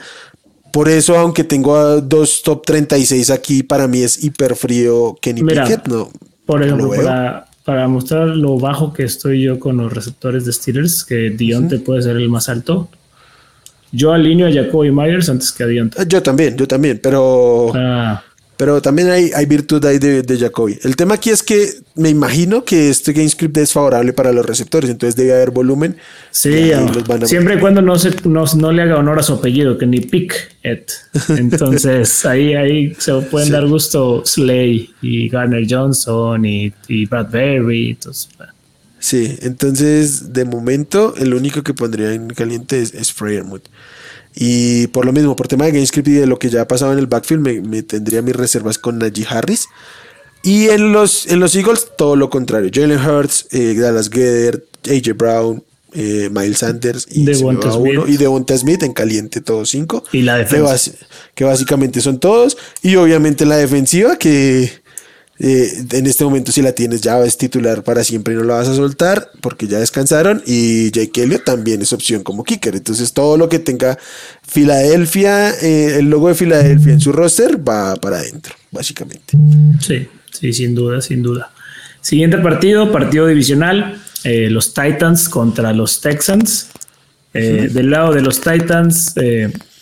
[0.72, 5.88] Por eso, aunque tengo dos top 36 aquí, para mí es hiper frío Kenny Pickett,
[5.88, 6.10] no.
[6.46, 11.04] Por ejemplo, para, para mostrar lo bajo que estoy yo con los receptores de Steelers,
[11.04, 12.88] que Dionte puede ser el más alto.
[13.92, 16.06] Yo alineo a Jacoby Myers antes que a Dionte.
[16.08, 18.24] Yo también, yo también, pero ah.
[18.60, 20.78] Pero también hay, hay virtud ahí de, de, Jacoby.
[20.84, 24.90] El tema aquí es que me imagino que este GameScript es favorable para los receptores,
[24.90, 25.96] entonces debe haber volumen.
[26.32, 26.70] Sí,
[27.24, 30.02] siempre y cuando no, se, no, no, le haga honor a su apellido, que ni
[30.02, 30.34] pick
[30.66, 30.92] it.
[31.30, 37.92] Entonces ahí, ahí se pueden dar gusto Slay y Garner Johnson y, y Bradbury.
[37.92, 38.28] Entonces,
[39.02, 43.14] Sí, entonces de momento el único que pondría en caliente es, es
[44.36, 46.94] y por lo mismo, por tema de GameScript y de lo que ya ha pasado
[46.94, 49.68] en el backfield, me, tendría mis reservas con Najee Harris.
[50.42, 52.72] Y en los, en los Eagles, todo lo contrario.
[52.74, 55.64] Jalen Hurts, eh, Dallas Gedder, AJ Brown,
[55.94, 58.00] eh, Miles Sanders y Devonta Smith.
[58.08, 60.04] y Devonta Smith en caliente, todos cinco.
[60.14, 60.92] Y la defensa.
[61.36, 62.58] que básicamente son todos.
[62.82, 64.72] Y obviamente la defensiva que
[65.42, 68.56] eh, en este momento si la tienes ya es titular para siempre y no la
[68.56, 72.76] vas a soltar porque ya descansaron y Jake Elliott también es opción como kicker.
[72.76, 73.98] Entonces todo lo que tenga
[74.46, 79.38] Filadelfia, eh, el logo de Filadelfia en su roster va para adentro, básicamente.
[79.80, 81.54] Sí, sí, sin duda, sin duda.
[82.02, 86.70] Siguiente partido, partido divisional, eh, los Titans contra los Texans.
[87.32, 89.14] Del lado de los Titans,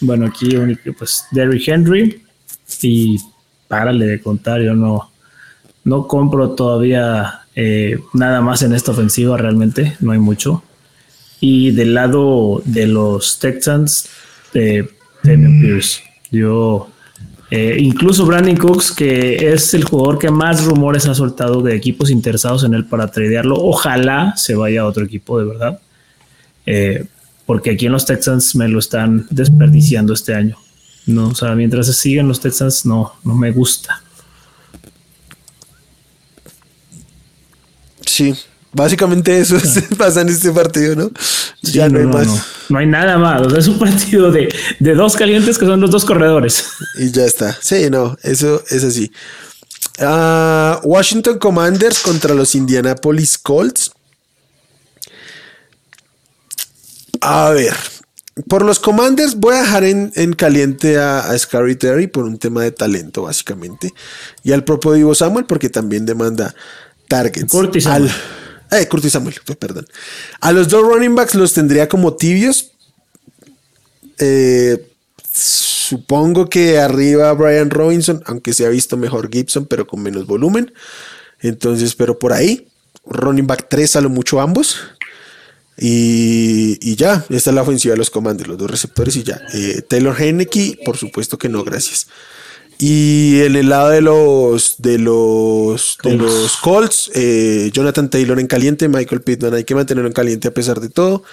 [0.02, 0.50] bueno, aquí
[0.96, 2.22] pues Derrick Henry
[2.82, 3.17] y
[3.67, 5.10] párale de contar, yo no,
[5.88, 10.62] no compro todavía eh, nada más en esta ofensiva realmente, no hay mucho.
[11.39, 14.10] Y del lado de los Texans,
[14.52, 14.89] de
[15.23, 16.02] Pierce.
[16.30, 16.89] Yo,
[17.50, 22.10] eh, incluso Brandon Cooks, que es el jugador que más rumores ha soltado de equipos
[22.10, 25.80] interesados en él para tradearlo, ojalá se vaya a otro equipo de verdad.
[26.65, 27.06] Eh,
[27.45, 30.58] porque aquí en los Texans me lo están desperdiciando este año.
[31.06, 34.02] No, o sea, mientras se siguen los Texans, no, no me gusta.
[38.17, 38.34] Sí,
[38.73, 39.58] básicamente eso
[39.97, 41.12] pasa en este partido, ¿no?
[41.62, 42.27] ya no, hay más.
[42.67, 42.80] No.
[42.80, 43.53] hay nada más.
[43.53, 44.49] es un partido de,
[44.80, 46.65] dos calientes que son los dos corredores.
[46.97, 47.56] Y ya está.
[47.62, 49.12] Sí, no, eso es así.
[49.99, 53.91] Ah, Washington Commanders contra los Indianapolis Colts.
[57.21, 57.75] A ver,
[58.47, 62.63] por los Commanders voy a dejar en, caliente a, a Scary Terry por un tema
[62.63, 63.93] de talento, básicamente.
[64.43, 66.56] Y al propio Divo Samuel, porque también demanda
[67.08, 67.52] targets.
[67.52, 68.12] Curtis Samuel.
[68.70, 69.88] Al, eh, Curtis Samuel, perdón.
[70.41, 72.72] A los dos running backs los tendría como tibios.
[74.20, 74.88] Eh,
[75.32, 80.74] supongo que arriba Brian Robinson, aunque se ha visto mejor Gibson, pero con menos volumen.
[81.39, 82.67] Entonces, pero por ahí,
[83.06, 84.78] running back 3 a lo mucho ambos.
[85.80, 89.39] Y, y, ya, esta es la ofensiva de los comandos, los dos receptores y ya.
[89.54, 92.08] Eh, Taylor Henneke, por supuesto que no, gracias.
[92.80, 98.46] Y en el lado de los de los de los Colts, eh, Jonathan Taylor en
[98.46, 101.24] caliente, Michael Pittman hay que mantenerlo en caliente a pesar de todo.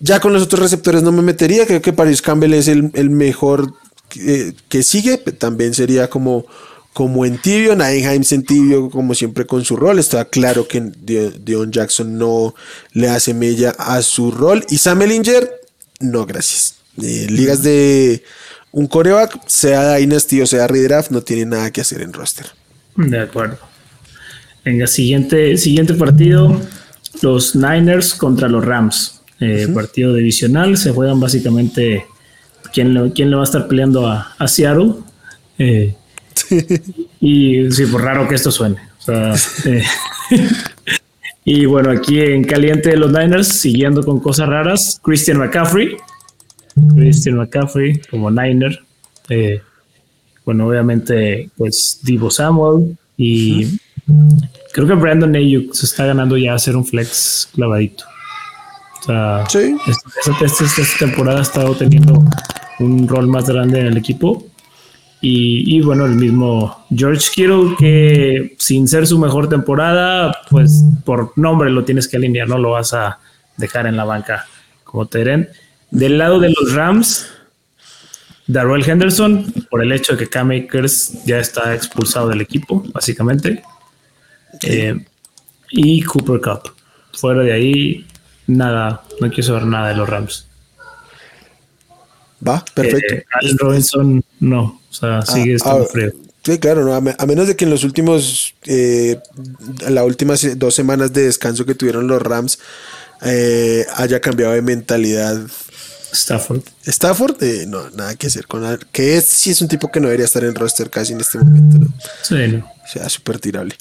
[0.00, 3.72] Ya con los otros receptores no me metería, creo que Paris Campbell es el, mejor
[4.08, 6.44] que, sigue, también sería como
[6.92, 11.72] como en tibio, Nadenheim en tibio como siempre con su rol, estaba claro que Dion
[11.72, 12.54] Jackson no
[12.92, 15.50] le hace mella a su rol y Sam Ellinger,
[16.00, 16.76] no gracias.
[17.02, 18.22] Eh, ligas de
[18.74, 22.46] un coreback, sea Dynasty o sea Redraft, no tiene nada que hacer en roster.
[22.96, 23.58] De acuerdo.
[24.64, 26.60] Venga, siguiente, siguiente partido,
[27.22, 29.20] los Niners contra los Rams.
[29.40, 32.06] Eh, partido divisional, se juegan básicamente
[32.72, 34.94] quién, quién le va a estar peleando a, a Seattle.
[35.58, 35.94] Eh,
[37.20, 38.76] y sí, por raro que esto suene.
[39.66, 39.82] Eh,
[41.44, 45.96] y bueno, aquí en caliente de los Niners, siguiendo con cosas raras, Christian McCaffrey.
[46.94, 48.78] Christian McCaffrey como Niner.
[49.28, 49.60] Eh,
[50.44, 53.78] bueno, obviamente, pues Divo Samuel y
[54.72, 58.04] creo que Brandon Ayuk se está ganando ya a hacer un flex clavadito.
[59.00, 62.24] O sea, esta, esta temporada ha estado teniendo
[62.80, 64.46] un rol más grande en el equipo
[65.26, 71.70] y, bueno, el mismo George Kittle, que sin ser su mejor temporada, pues por nombre
[71.70, 73.20] lo tienes que alinear, no lo vas a
[73.56, 74.44] dejar en la banca
[74.84, 75.48] como Teren.
[75.94, 77.26] Del lado de los Rams,
[78.48, 83.62] Darrell Henderson, por el hecho de que Cam Akers ya está expulsado del equipo, básicamente.
[84.62, 85.02] Eh,
[85.70, 86.72] y Cooper Cup.
[87.12, 88.06] Fuera de ahí,
[88.48, 90.48] nada, no quiero saber nada de los Rams.
[92.46, 93.14] Va, perfecto.
[93.14, 93.24] Eh,
[93.56, 94.80] Robinson, no.
[94.90, 96.12] O sea, ah, sigue estando ah, frío.
[96.42, 99.16] Sí, claro, no, a, menos de que en los últimos, eh,
[99.88, 102.58] las últimas dos semanas de descanso que tuvieron los Rams
[103.22, 105.40] eh, haya cambiado de mentalidad.
[106.14, 106.62] Stafford.
[106.86, 110.06] Stafford, eh, no, nada que hacer con que es, sí es un tipo que no
[110.06, 111.92] debería estar en roster casi en este momento, ¿no?
[112.22, 112.58] Sí, no.
[112.58, 113.76] O sea, súper tirable.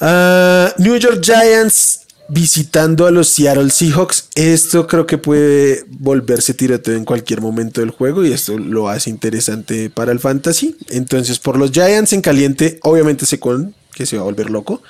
[0.00, 2.00] Ah, New York Giants
[2.30, 4.28] visitando a los Seattle Seahawks.
[4.34, 9.10] Esto creo que puede volverse tiroteo en cualquier momento del juego y esto lo hace
[9.10, 10.76] interesante para el fantasy.
[10.88, 14.82] Entonces, por los Giants en caliente, obviamente Secon, que se va a volver loco.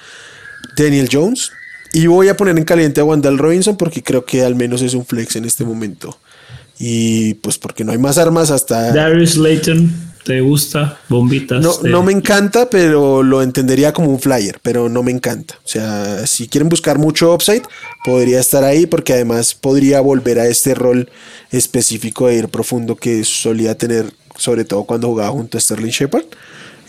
[0.76, 1.50] Daniel Jones.
[1.92, 4.94] Y voy a poner en caliente a Wandal Robinson porque creo que al menos es
[4.94, 6.20] un flex en este momento.
[6.82, 8.92] Y pues porque no hay más armas hasta.
[8.92, 10.10] Darius Layton.
[10.24, 10.98] ¿Te gusta?
[11.08, 11.62] Bombitas.
[11.62, 15.58] No, no me encanta, pero lo entendería como un flyer, pero no me encanta.
[15.64, 17.62] O sea, si quieren buscar mucho upside,
[18.04, 21.10] podría estar ahí porque además podría volver a este rol
[21.50, 26.26] específico de ir profundo que solía tener, sobre todo cuando jugaba junto a Sterling Shepard.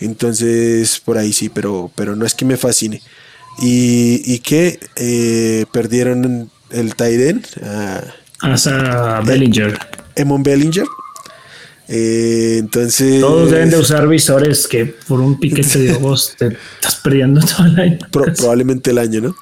[0.00, 3.00] Entonces, por ahí sí, pero, pero no es que me fascine.
[3.60, 7.42] Y, que eh, perdieron el Tyden
[8.42, 9.78] a, a Bellinger.
[10.14, 10.86] Emon Bellinger
[11.94, 13.20] eh, entonces.
[13.20, 17.66] Todos deben de usar visores que por un piquete de ojos te estás perdiendo todo
[17.66, 17.98] el año.
[18.10, 19.34] probablemente el año, ¿no?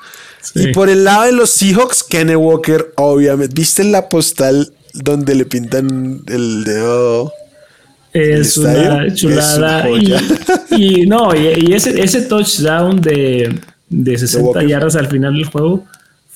[0.54, 3.54] Y por el lado de los Seahawks, Kenny Walker, obviamente.
[3.54, 7.32] ¿Viste la postal donde le pintan el dedo?
[8.12, 9.88] Es una chulada.
[10.70, 15.86] y, no, y, ese, ese touchdown de, de 60 yardas al final del juego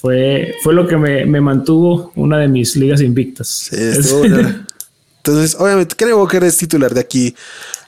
[0.05, 3.49] fue, fue lo que me, me mantuvo una de mis ligas invictas.
[3.49, 3.77] Sí,
[5.17, 7.35] Entonces, obviamente, Kenny Walker es titular de aquí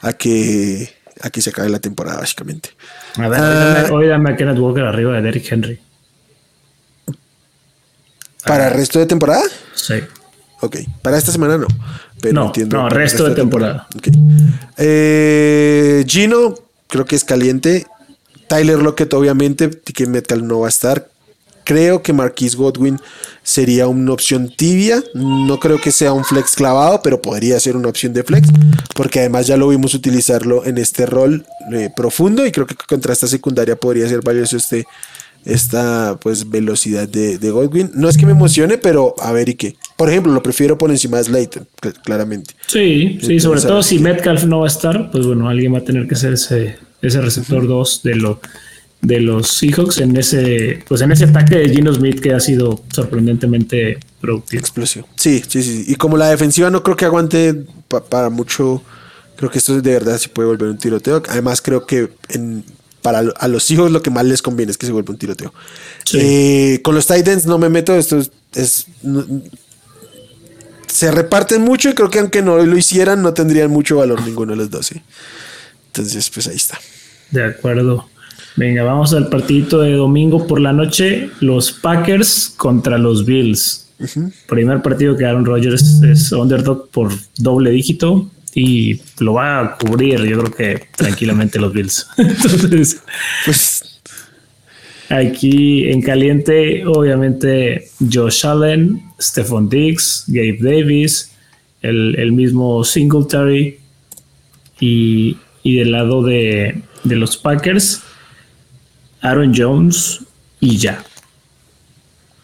[0.00, 2.70] a que, a que se acabe la temporada, básicamente.
[3.16, 5.78] A ver, hoy, dame, a Kenneth Walker arriba de Derrick Henry.
[8.46, 9.42] ¿Para el resto de temporada?
[9.74, 9.96] Sí.
[10.62, 11.66] Ok, para esta semana no.
[12.22, 13.88] Pero no, entiendo no, resto, de temporada.
[14.78, 16.54] Eh, Gino,
[16.86, 17.86] creo que es caliente.
[18.48, 19.68] Tyler Lockett, obviamente.
[19.68, 21.10] Ticket Metcalf no va a estar.
[21.66, 23.00] Creo que Marquis Godwin
[23.42, 25.02] sería una opción tibia.
[25.14, 28.48] No creo que sea un flex clavado, pero podría ser una opción de flex,
[28.94, 33.12] porque además ya lo vimos utilizarlo en este rol eh, profundo y creo que contra
[33.12, 34.86] esta secundaria podría ser valioso este,
[35.44, 37.90] esta pues velocidad de, Godwin.
[37.94, 39.74] No es que me emocione, pero a ver y qué.
[39.96, 41.66] Por ejemplo, lo prefiero por encima de Slayton,
[42.04, 42.54] claramente.
[42.68, 45.84] Sí, sí, sobre todo si Metcalf no va a estar, pues bueno, alguien va a
[45.84, 48.40] tener que ser ese, ese receptor 2 de lo
[49.02, 52.82] de los Seahawks en ese, pues en ese ataque de Gino Smith que ha sido
[52.92, 54.60] sorprendentemente productivo.
[54.60, 55.08] Explosivo.
[55.16, 55.84] Sí, sí, sí.
[55.86, 57.64] Y como la defensiva no creo que aguante
[58.08, 58.82] para mucho,
[59.36, 61.22] creo que esto de verdad se puede volver un tiroteo.
[61.28, 62.64] Además, creo que en,
[63.02, 65.54] para a los hijos lo que más les conviene es que se vuelva un tiroteo.
[66.14, 68.20] Eh, con los Titans no me meto, esto
[68.54, 68.86] es,
[70.88, 74.52] se reparten mucho y creo que aunque no lo hicieran no tendrían mucho valor ninguno
[74.52, 74.90] de los dos.
[75.88, 76.80] Entonces, pues ahí está.
[77.30, 78.08] De acuerdo.
[78.56, 81.30] Venga, vamos al partidito de domingo por la noche.
[81.40, 83.92] Los Packers contra los Bills.
[84.48, 90.22] Primer partido que Aaron Rodgers es underdog por doble dígito y lo va a cubrir,
[90.24, 92.06] yo creo que tranquilamente los Bills.
[92.16, 93.02] Entonces,
[93.44, 94.00] pues
[95.10, 101.32] aquí en caliente, obviamente Josh Allen, Stephon Diggs, Gabe Davis,
[101.82, 103.78] el, el mismo Singletary
[104.80, 108.02] y Y del lado de, de los Packers,
[109.20, 110.20] Aaron Jones
[110.60, 111.04] y ya.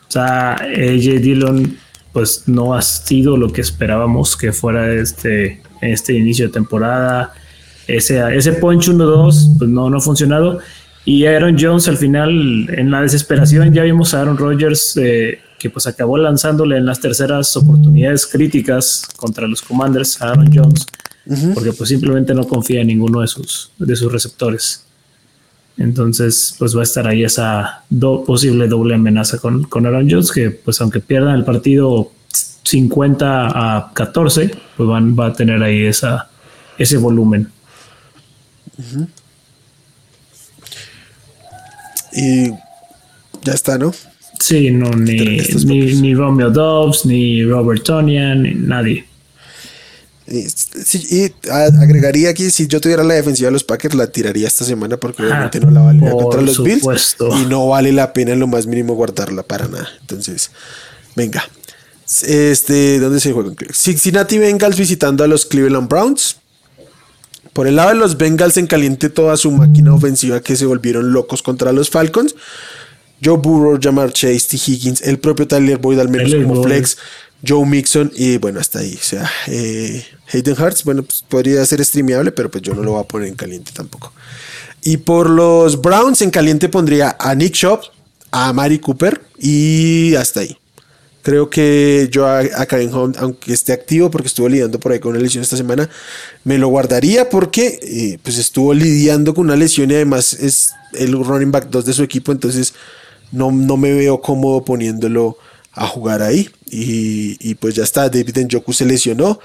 [0.09, 1.79] O sea, AJ Dillon
[2.13, 7.33] pues no ha sido lo que esperábamos que fuera este, este inicio de temporada.
[7.87, 10.61] Ese, ese punch 1-2 pues no, no ha funcionado.
[11.05, 12.31] Y Aaron Jones al final,
[12.71, 17.01] en la desesperación, ya vimos a Aaron Rodgers eh, que pues acabó lanzándole en las
[17.01, 20.87] terceras oportunidades críticas contra los Commanders a Aaron Jones,
[21.55, 24.85] porque pues simplemente no confía en ninguno de sus, de sus receptores.
[25.79, 27.85] Entonces, pues va a estar ahí esa
[28.27, 32.13] posible doble amenaza con, con Aaron Jones, que pues aunque pierdan el partido
[32.65, 36.29] 50 a 14, pues van, va a tener ahí esa,
[36.79, 37.49] ese volumen.
[42.13, 42.51] Y
[43.43, 43.93] ya está, ¿no?
[44.39, 45.39] Sí, no, ni,
[45.95, 49.05] ni, Romeo Dobbs, ni Robert Tonian, ni nadie.
[50.27, 54.97] Y, agregaría aquí, si yo tuviera la defensiva de los Packers, la tiraría esta semana
[54.97, 57.17] porque obviamente no la vale contra los Bills.
[57.41, 59.89] Y no vale la pena en lo más mínimo guardarla para nada.
[60.01, 60.51] Entonces,
[61.17, 61.43] venga.
[62.23, 63.53] Este, ¿dónde se juega?
[63.73, 66.37] Cincinnati Bengals visitando a los Cleveland Browns.
[67.53, 71.13] Por el lado de los Bengals en caliente toda su máquina ofensiva que se volvieron
[71.13, 72.35] locos contra los Falcons.
[73.25, 74.57] Joe Burrow, Jamar Chase, T.
[74.57, 76.97] Higgins, el propio Tyler Boyd al menos como flex,
[77.47, 78.95] Joe Mixon y bueno, hasta ahí.
[78.95, 82.93] O sea, eh, Hayden Hearts, bueno, pues podría ser streameable, pero pues yo no lo
[82.93, 84.13] voy a poner en caliente tampoco.
[84.85, 87.83] Y por los Browns en caliente pondría a Nick Shop,
[88.31, 90.57] a Mari Cooper y hasta ahí.
[91.23, 95.13] Creo que yo a, Karen Hunt, aunque esté activo porque estuvo lidiando por ahí con
[95.13, 95.89] una lesión esta semana,
[96.43, 101.13] me lo guardaría porque eh, pues estuvo lidiando con una lesión y además es el
[101.13, 102.75] running back 2 de su equipo, entonces
[103.31, 105.39] no, no me veo cómodo poniéndolo
[105.73, 106.49] a jugar ahí.
[106.71, 109.41] Y, pues ya está, David Njoku se lesionó.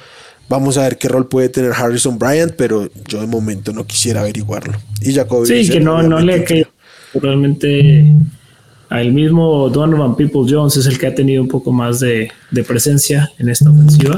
[0.50, 4.22] Vamos a ver qué rol puede tener Harrison Bryant, pero yo de momento no quisiera
[4.22, 4.78] averiguarlo.
[5.02, 5.48] Y Jacoby.
[5.48, 6.66] Sí, que no, no le que
[7.14, 8.06] realmente
[8.90, 12.32] al mismo Donovan People Jones es el que ha tenido un poco más de,
[12.66, 14.18] presencia en esta ofensiva.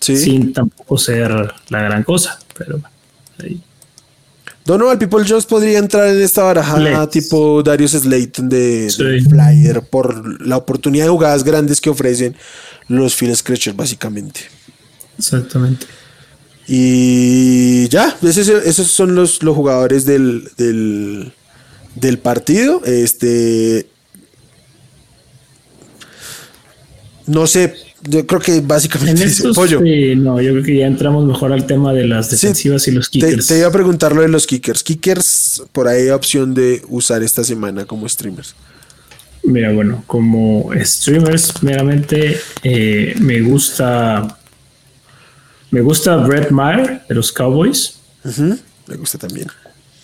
[0.00, 1.30] Sin tampoco ser
[1.68, 2.80] la gran cosa, pero
[3.38, 3.60] ahí.
[4.64, 8.92] Donovan People Jones podría entrar en esta baraja tipo Darius Slayton de,
[9.28, 12.36] Flyer por la oportunidad de jugadas grandes que ofrecen
[12.88, 14.40] los Phil Scratcher, básicamente.
[15.18, 15.86] Exactamente.
[16.66, 21.32] Y ya, esos, son los, los jugadores del, del,
[21.96, 22.82] del partido.
[22.84, 23.88] Este.
[27.26, 29.80] No sé, yo creo que básicamente en pollo.
[30.16, 33.46] no, yo creo que ya entramos mejor al tema de las defensivas y los kickers.
[33.46, 34.82] Te, iba a preguntar lo de los kickers.
[34.82, 38.54] Kickers, por ahí hay opción de usar esta semana como streamers.
[39.42, 44.38] Mira, bueno, como streamers, meramente eh, me gusta.
[45.70, 48.00] Me gusta Brett Maher de los Cowboys.
[48.86, 49.46] Me gusta también.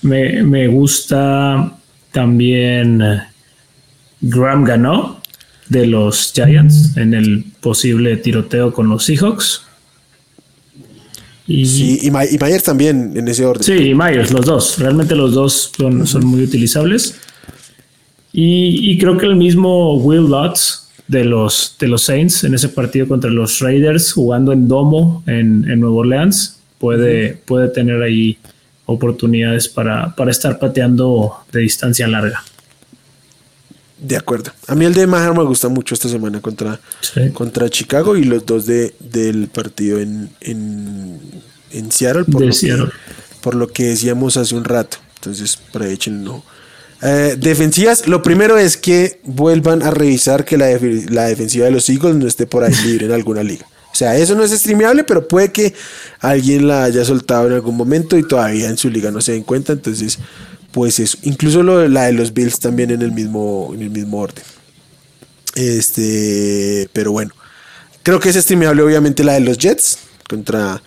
[0.02, 1.76] Me, me gusta
[2.12, 3.22] también eh,
[4.20, 5.20] Graham Gano
[5.68, 9.62] de los Giants en el posible tiroteo con los Seahawks.
[11.46, 13.62] Y, sí, y, Myers también en ese orden.
[13.62, 14.78] Sí, y Myers, los dos.
[14.78, 17.18] Realmente los dos son, son muy utilizables.
[18.32, 23.08] Y, creo que el mismo Will Lutz de los, de los Saints en ese partido
[23.08, 28.36] contra los Raiders, jugando en domo en, en Nueva Orleans, puede, puede tener ahí
[28.84, 32.42] oportunidades para, para estar pateando de distancia larga.
[33.98, 34.52] De acuerdo.
[34.66, 36.78] A mí el de Maher me gusta mucho esta semana contra,
[37.32, 42.92] contra Chicago y los dos de, del partido en, en, Seattle, por, lo Que,
[43.40, 44.98] por lo que decíamos hace un rato.
[45.16, 46.44] Entonces, ahí échenlo.
[47.02, 50.68] Eh, defensivas, lo primero es que vuelvan a revisar que la,
[51.10, 53.66] la, defensiva de los Eagles no esté por ahí libre en alguna liga.
[53.92, 55.74] O sea, eso no es streameable, pero puede que
[56.20, 59.42] alguien la haya soltado en algún momento y todavía en su liga no se den
[59.42, 59.72] cuenta.
[59.72, 60.18] Entonces,
[60.76, 61.16] pues eso.
[61.22, 64.44] Incluso lo, la de los Bills también en el mismo, en el mismo orden.
[65.54, 67.32] Este, pero bueno.
[68.02, 69.96] Creo que es streamable obviamente la de los Jets
[70.28, 70.82] contra,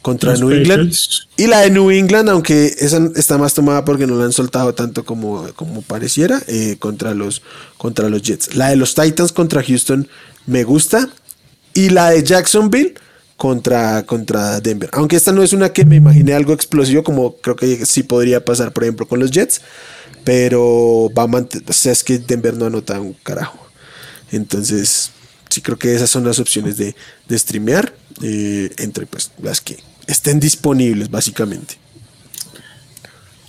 [0.00, 0.94] contra New England.
[1.36, 4.74] Y la de New England, aunque esa está más tomada porque no la han soltado
[4.74, 7.42] tanto como, como pareciera, eh, contra, los,
[7.76, 8.54] contra los Jets.
[8.54, 10.08] La de los Titans contra Houston
[10.46, 11.10] me gusta.
[11.74, 12.94] Y la de Jacksonville
[13.36, 14.90] contra, contra Denver.
[14.92, 18.44] Aunque esta no es una que me imaginé algo explosivo, como creo que sí podría
[18.44, 19.60] pasar, por ejemplo, con los Jets.
[20.24, 23.58] Pero va a mantener, o sea, es que Denver no anota un carajo.
[24.32, 25.10] Entonces,
[25.50, 26.94] sí creo que esas son las opciones de,
[27.28, 29.76] de streamear eh, entre pues las que
[30.06, 31.74] estén disponibles, básicamente.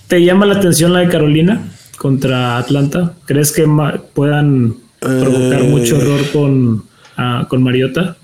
[0.07, 3.15] ¿Te llama la atención la de Carolina contra Atlanta?
[3.25, 3.65] ¿Crees que
[4.13, 6.85] puedan provocar mucho error eh, con,
[7.17, 8.17] ah, con Mariota?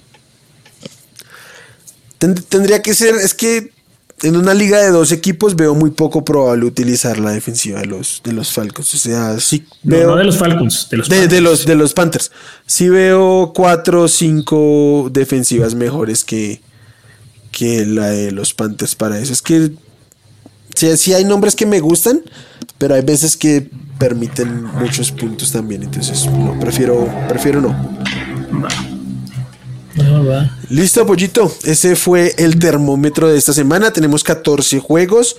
[2.28, 3.72] Tendría que ser, es que
[4.24, 8.22] en una liga de dos equipos veo muy poco probable utilizar la defensiva de los,
[8.24, 8.94] de los Falcons.
[8.94, 10.12] O sea, sí veo.
[10.12, 11.34] No, de los Falcons, de los de, Panthers.
[11.34, 12.32] De los, de los Panthers.
[12.66, 16.62] Sí veo cuatro o cinco defensivas mejores que,
[17.52, 19.34] que la de los Panthers para eso.
[19.34, 19.72] Es que
[20.76, 22.22] sí, sí hay nombres que me gustan,
[22.78, 25.84] pero hay veces que permiten muchos puntos también.
[25.84, 27.76] Entonces, no, prefiero, prefiero no.
[30.70, 31.54] Listo, pollito.
[31.64, 33.92] Ese fue el termómetro de esta semana.
[33.92, 35.36] Tenemos 14 juegos.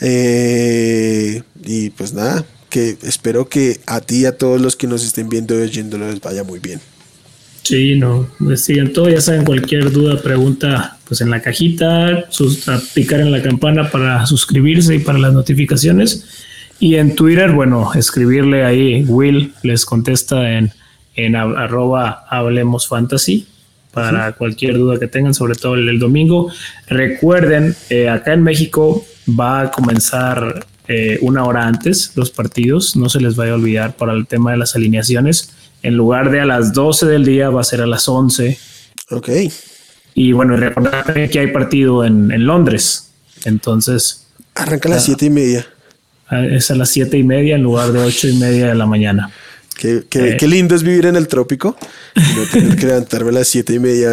[0.00, 5.04] Eh, y pues nada, que espero que a ti y a todos los que nos
[5.04, 6.80] estén viendo y oyendo les vaya muy bien.
[7.64, 13.20] Sí, no, sigan todo, ya saben, cualquier duda, pregunta, pues en la cajita, sus, picar
[13.20, 16.24] en la campana para suscribirse y para las notificaciones.
[16.80, 20.72] Y en Twitter, bueno, escribirle ahí, Will les contesta en,
[21.14, 23.46] en arroba Hablemos Fantasy
[23.92, 26.50] para cualquier duda que tengan, sobre todo el, domingo.
[26.88, 33.08] Recuerden, eh, acá en México va a comenzar eh, una hora antes los partidos, no
[33.08, 35.54] se les vaya a olvidar para el tema de las alineaciones.
[35.82, 38.58] En lugar de a las 12 del día, va a ser a las 11.
[39.10, 39.28] Ok.
[40.14, 43.12] Y bueno, recordar que hay partido en, en Londres.
[43.44, 44.26] Entonces.
[44.54, 45.66] Arranca a las 7 ah, y media.
[46.50, 49.30] Es a las 7 y media en lugar de 8 y media de la mañana.
[49.78, 51.76] Qué, qué, qué, lindo es vivir en el trópico.
[52.16, 54.10] No tener que levantarme a las siete y media.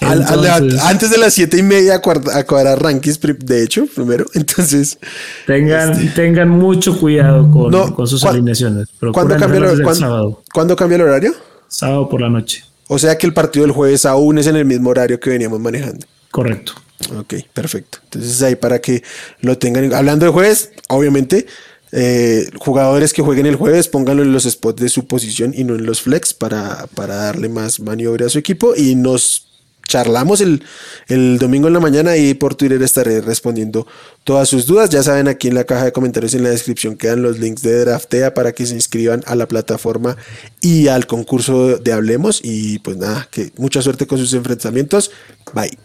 [0.00, 4.26] antes de las siete y media a cuadrar rankings, de hecho, primero.
[4.34, 4.98] Entonces.
[5.46, 8.88] Tengan, este, tengan mucho cuidado con, con sus alineaciones.
[9.12, 11.34] ¿cuándo cambia, el, ¿cuándo, ¿Cuándo cambia el horario?
[11.68, 12.64] Sábado por la noche.
[12.88, 15.60] O sea que el partido del jueves aún es en el mismo horario que veníamos
[15.60, 16.04] manejando.
[16.32, 16.72] Correcto.
[17.16, 17.98] Ok, perfecto.
[18.02, 19.04] Entonces ahí para que
[19.42, 19.94] lo tengan.
[19.94, 21.46] Hablando de jueves, obviamente
[21.92, 25.74] eh, jugadores que jueguen el jueves, pónganlo en los spots de su posición y no
[25.74, 28.74] en los flex para, para darle más maniobra a su equipo.
[28.76, 29.46] Y nos
[29.86, 30.64] charlamos el,
[31.08, 33.86] el, domingo en la mañana y por Twitter estaré respondiendo
[34.24, 34.90] todas sus dudas.
[34.90, 37.84] Ya saben, aquí en la caja de comentarios en la descripción quedan los links de
[37.84, 40.16] Draftea para que se inscriban a la plataforma
[40.60, 42.40] y al concurso de Hablemos.
[42.42, 45.10] Y pues nada, que mucha suerte con sus enfrentamientos.
[45.54, 45.78] Bye.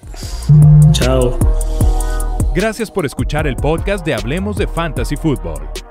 [0.91, 1.37] Chao.
[2.53, 5.90] Gracias por escuchar el podcast de Hablemos de Fantasy Football.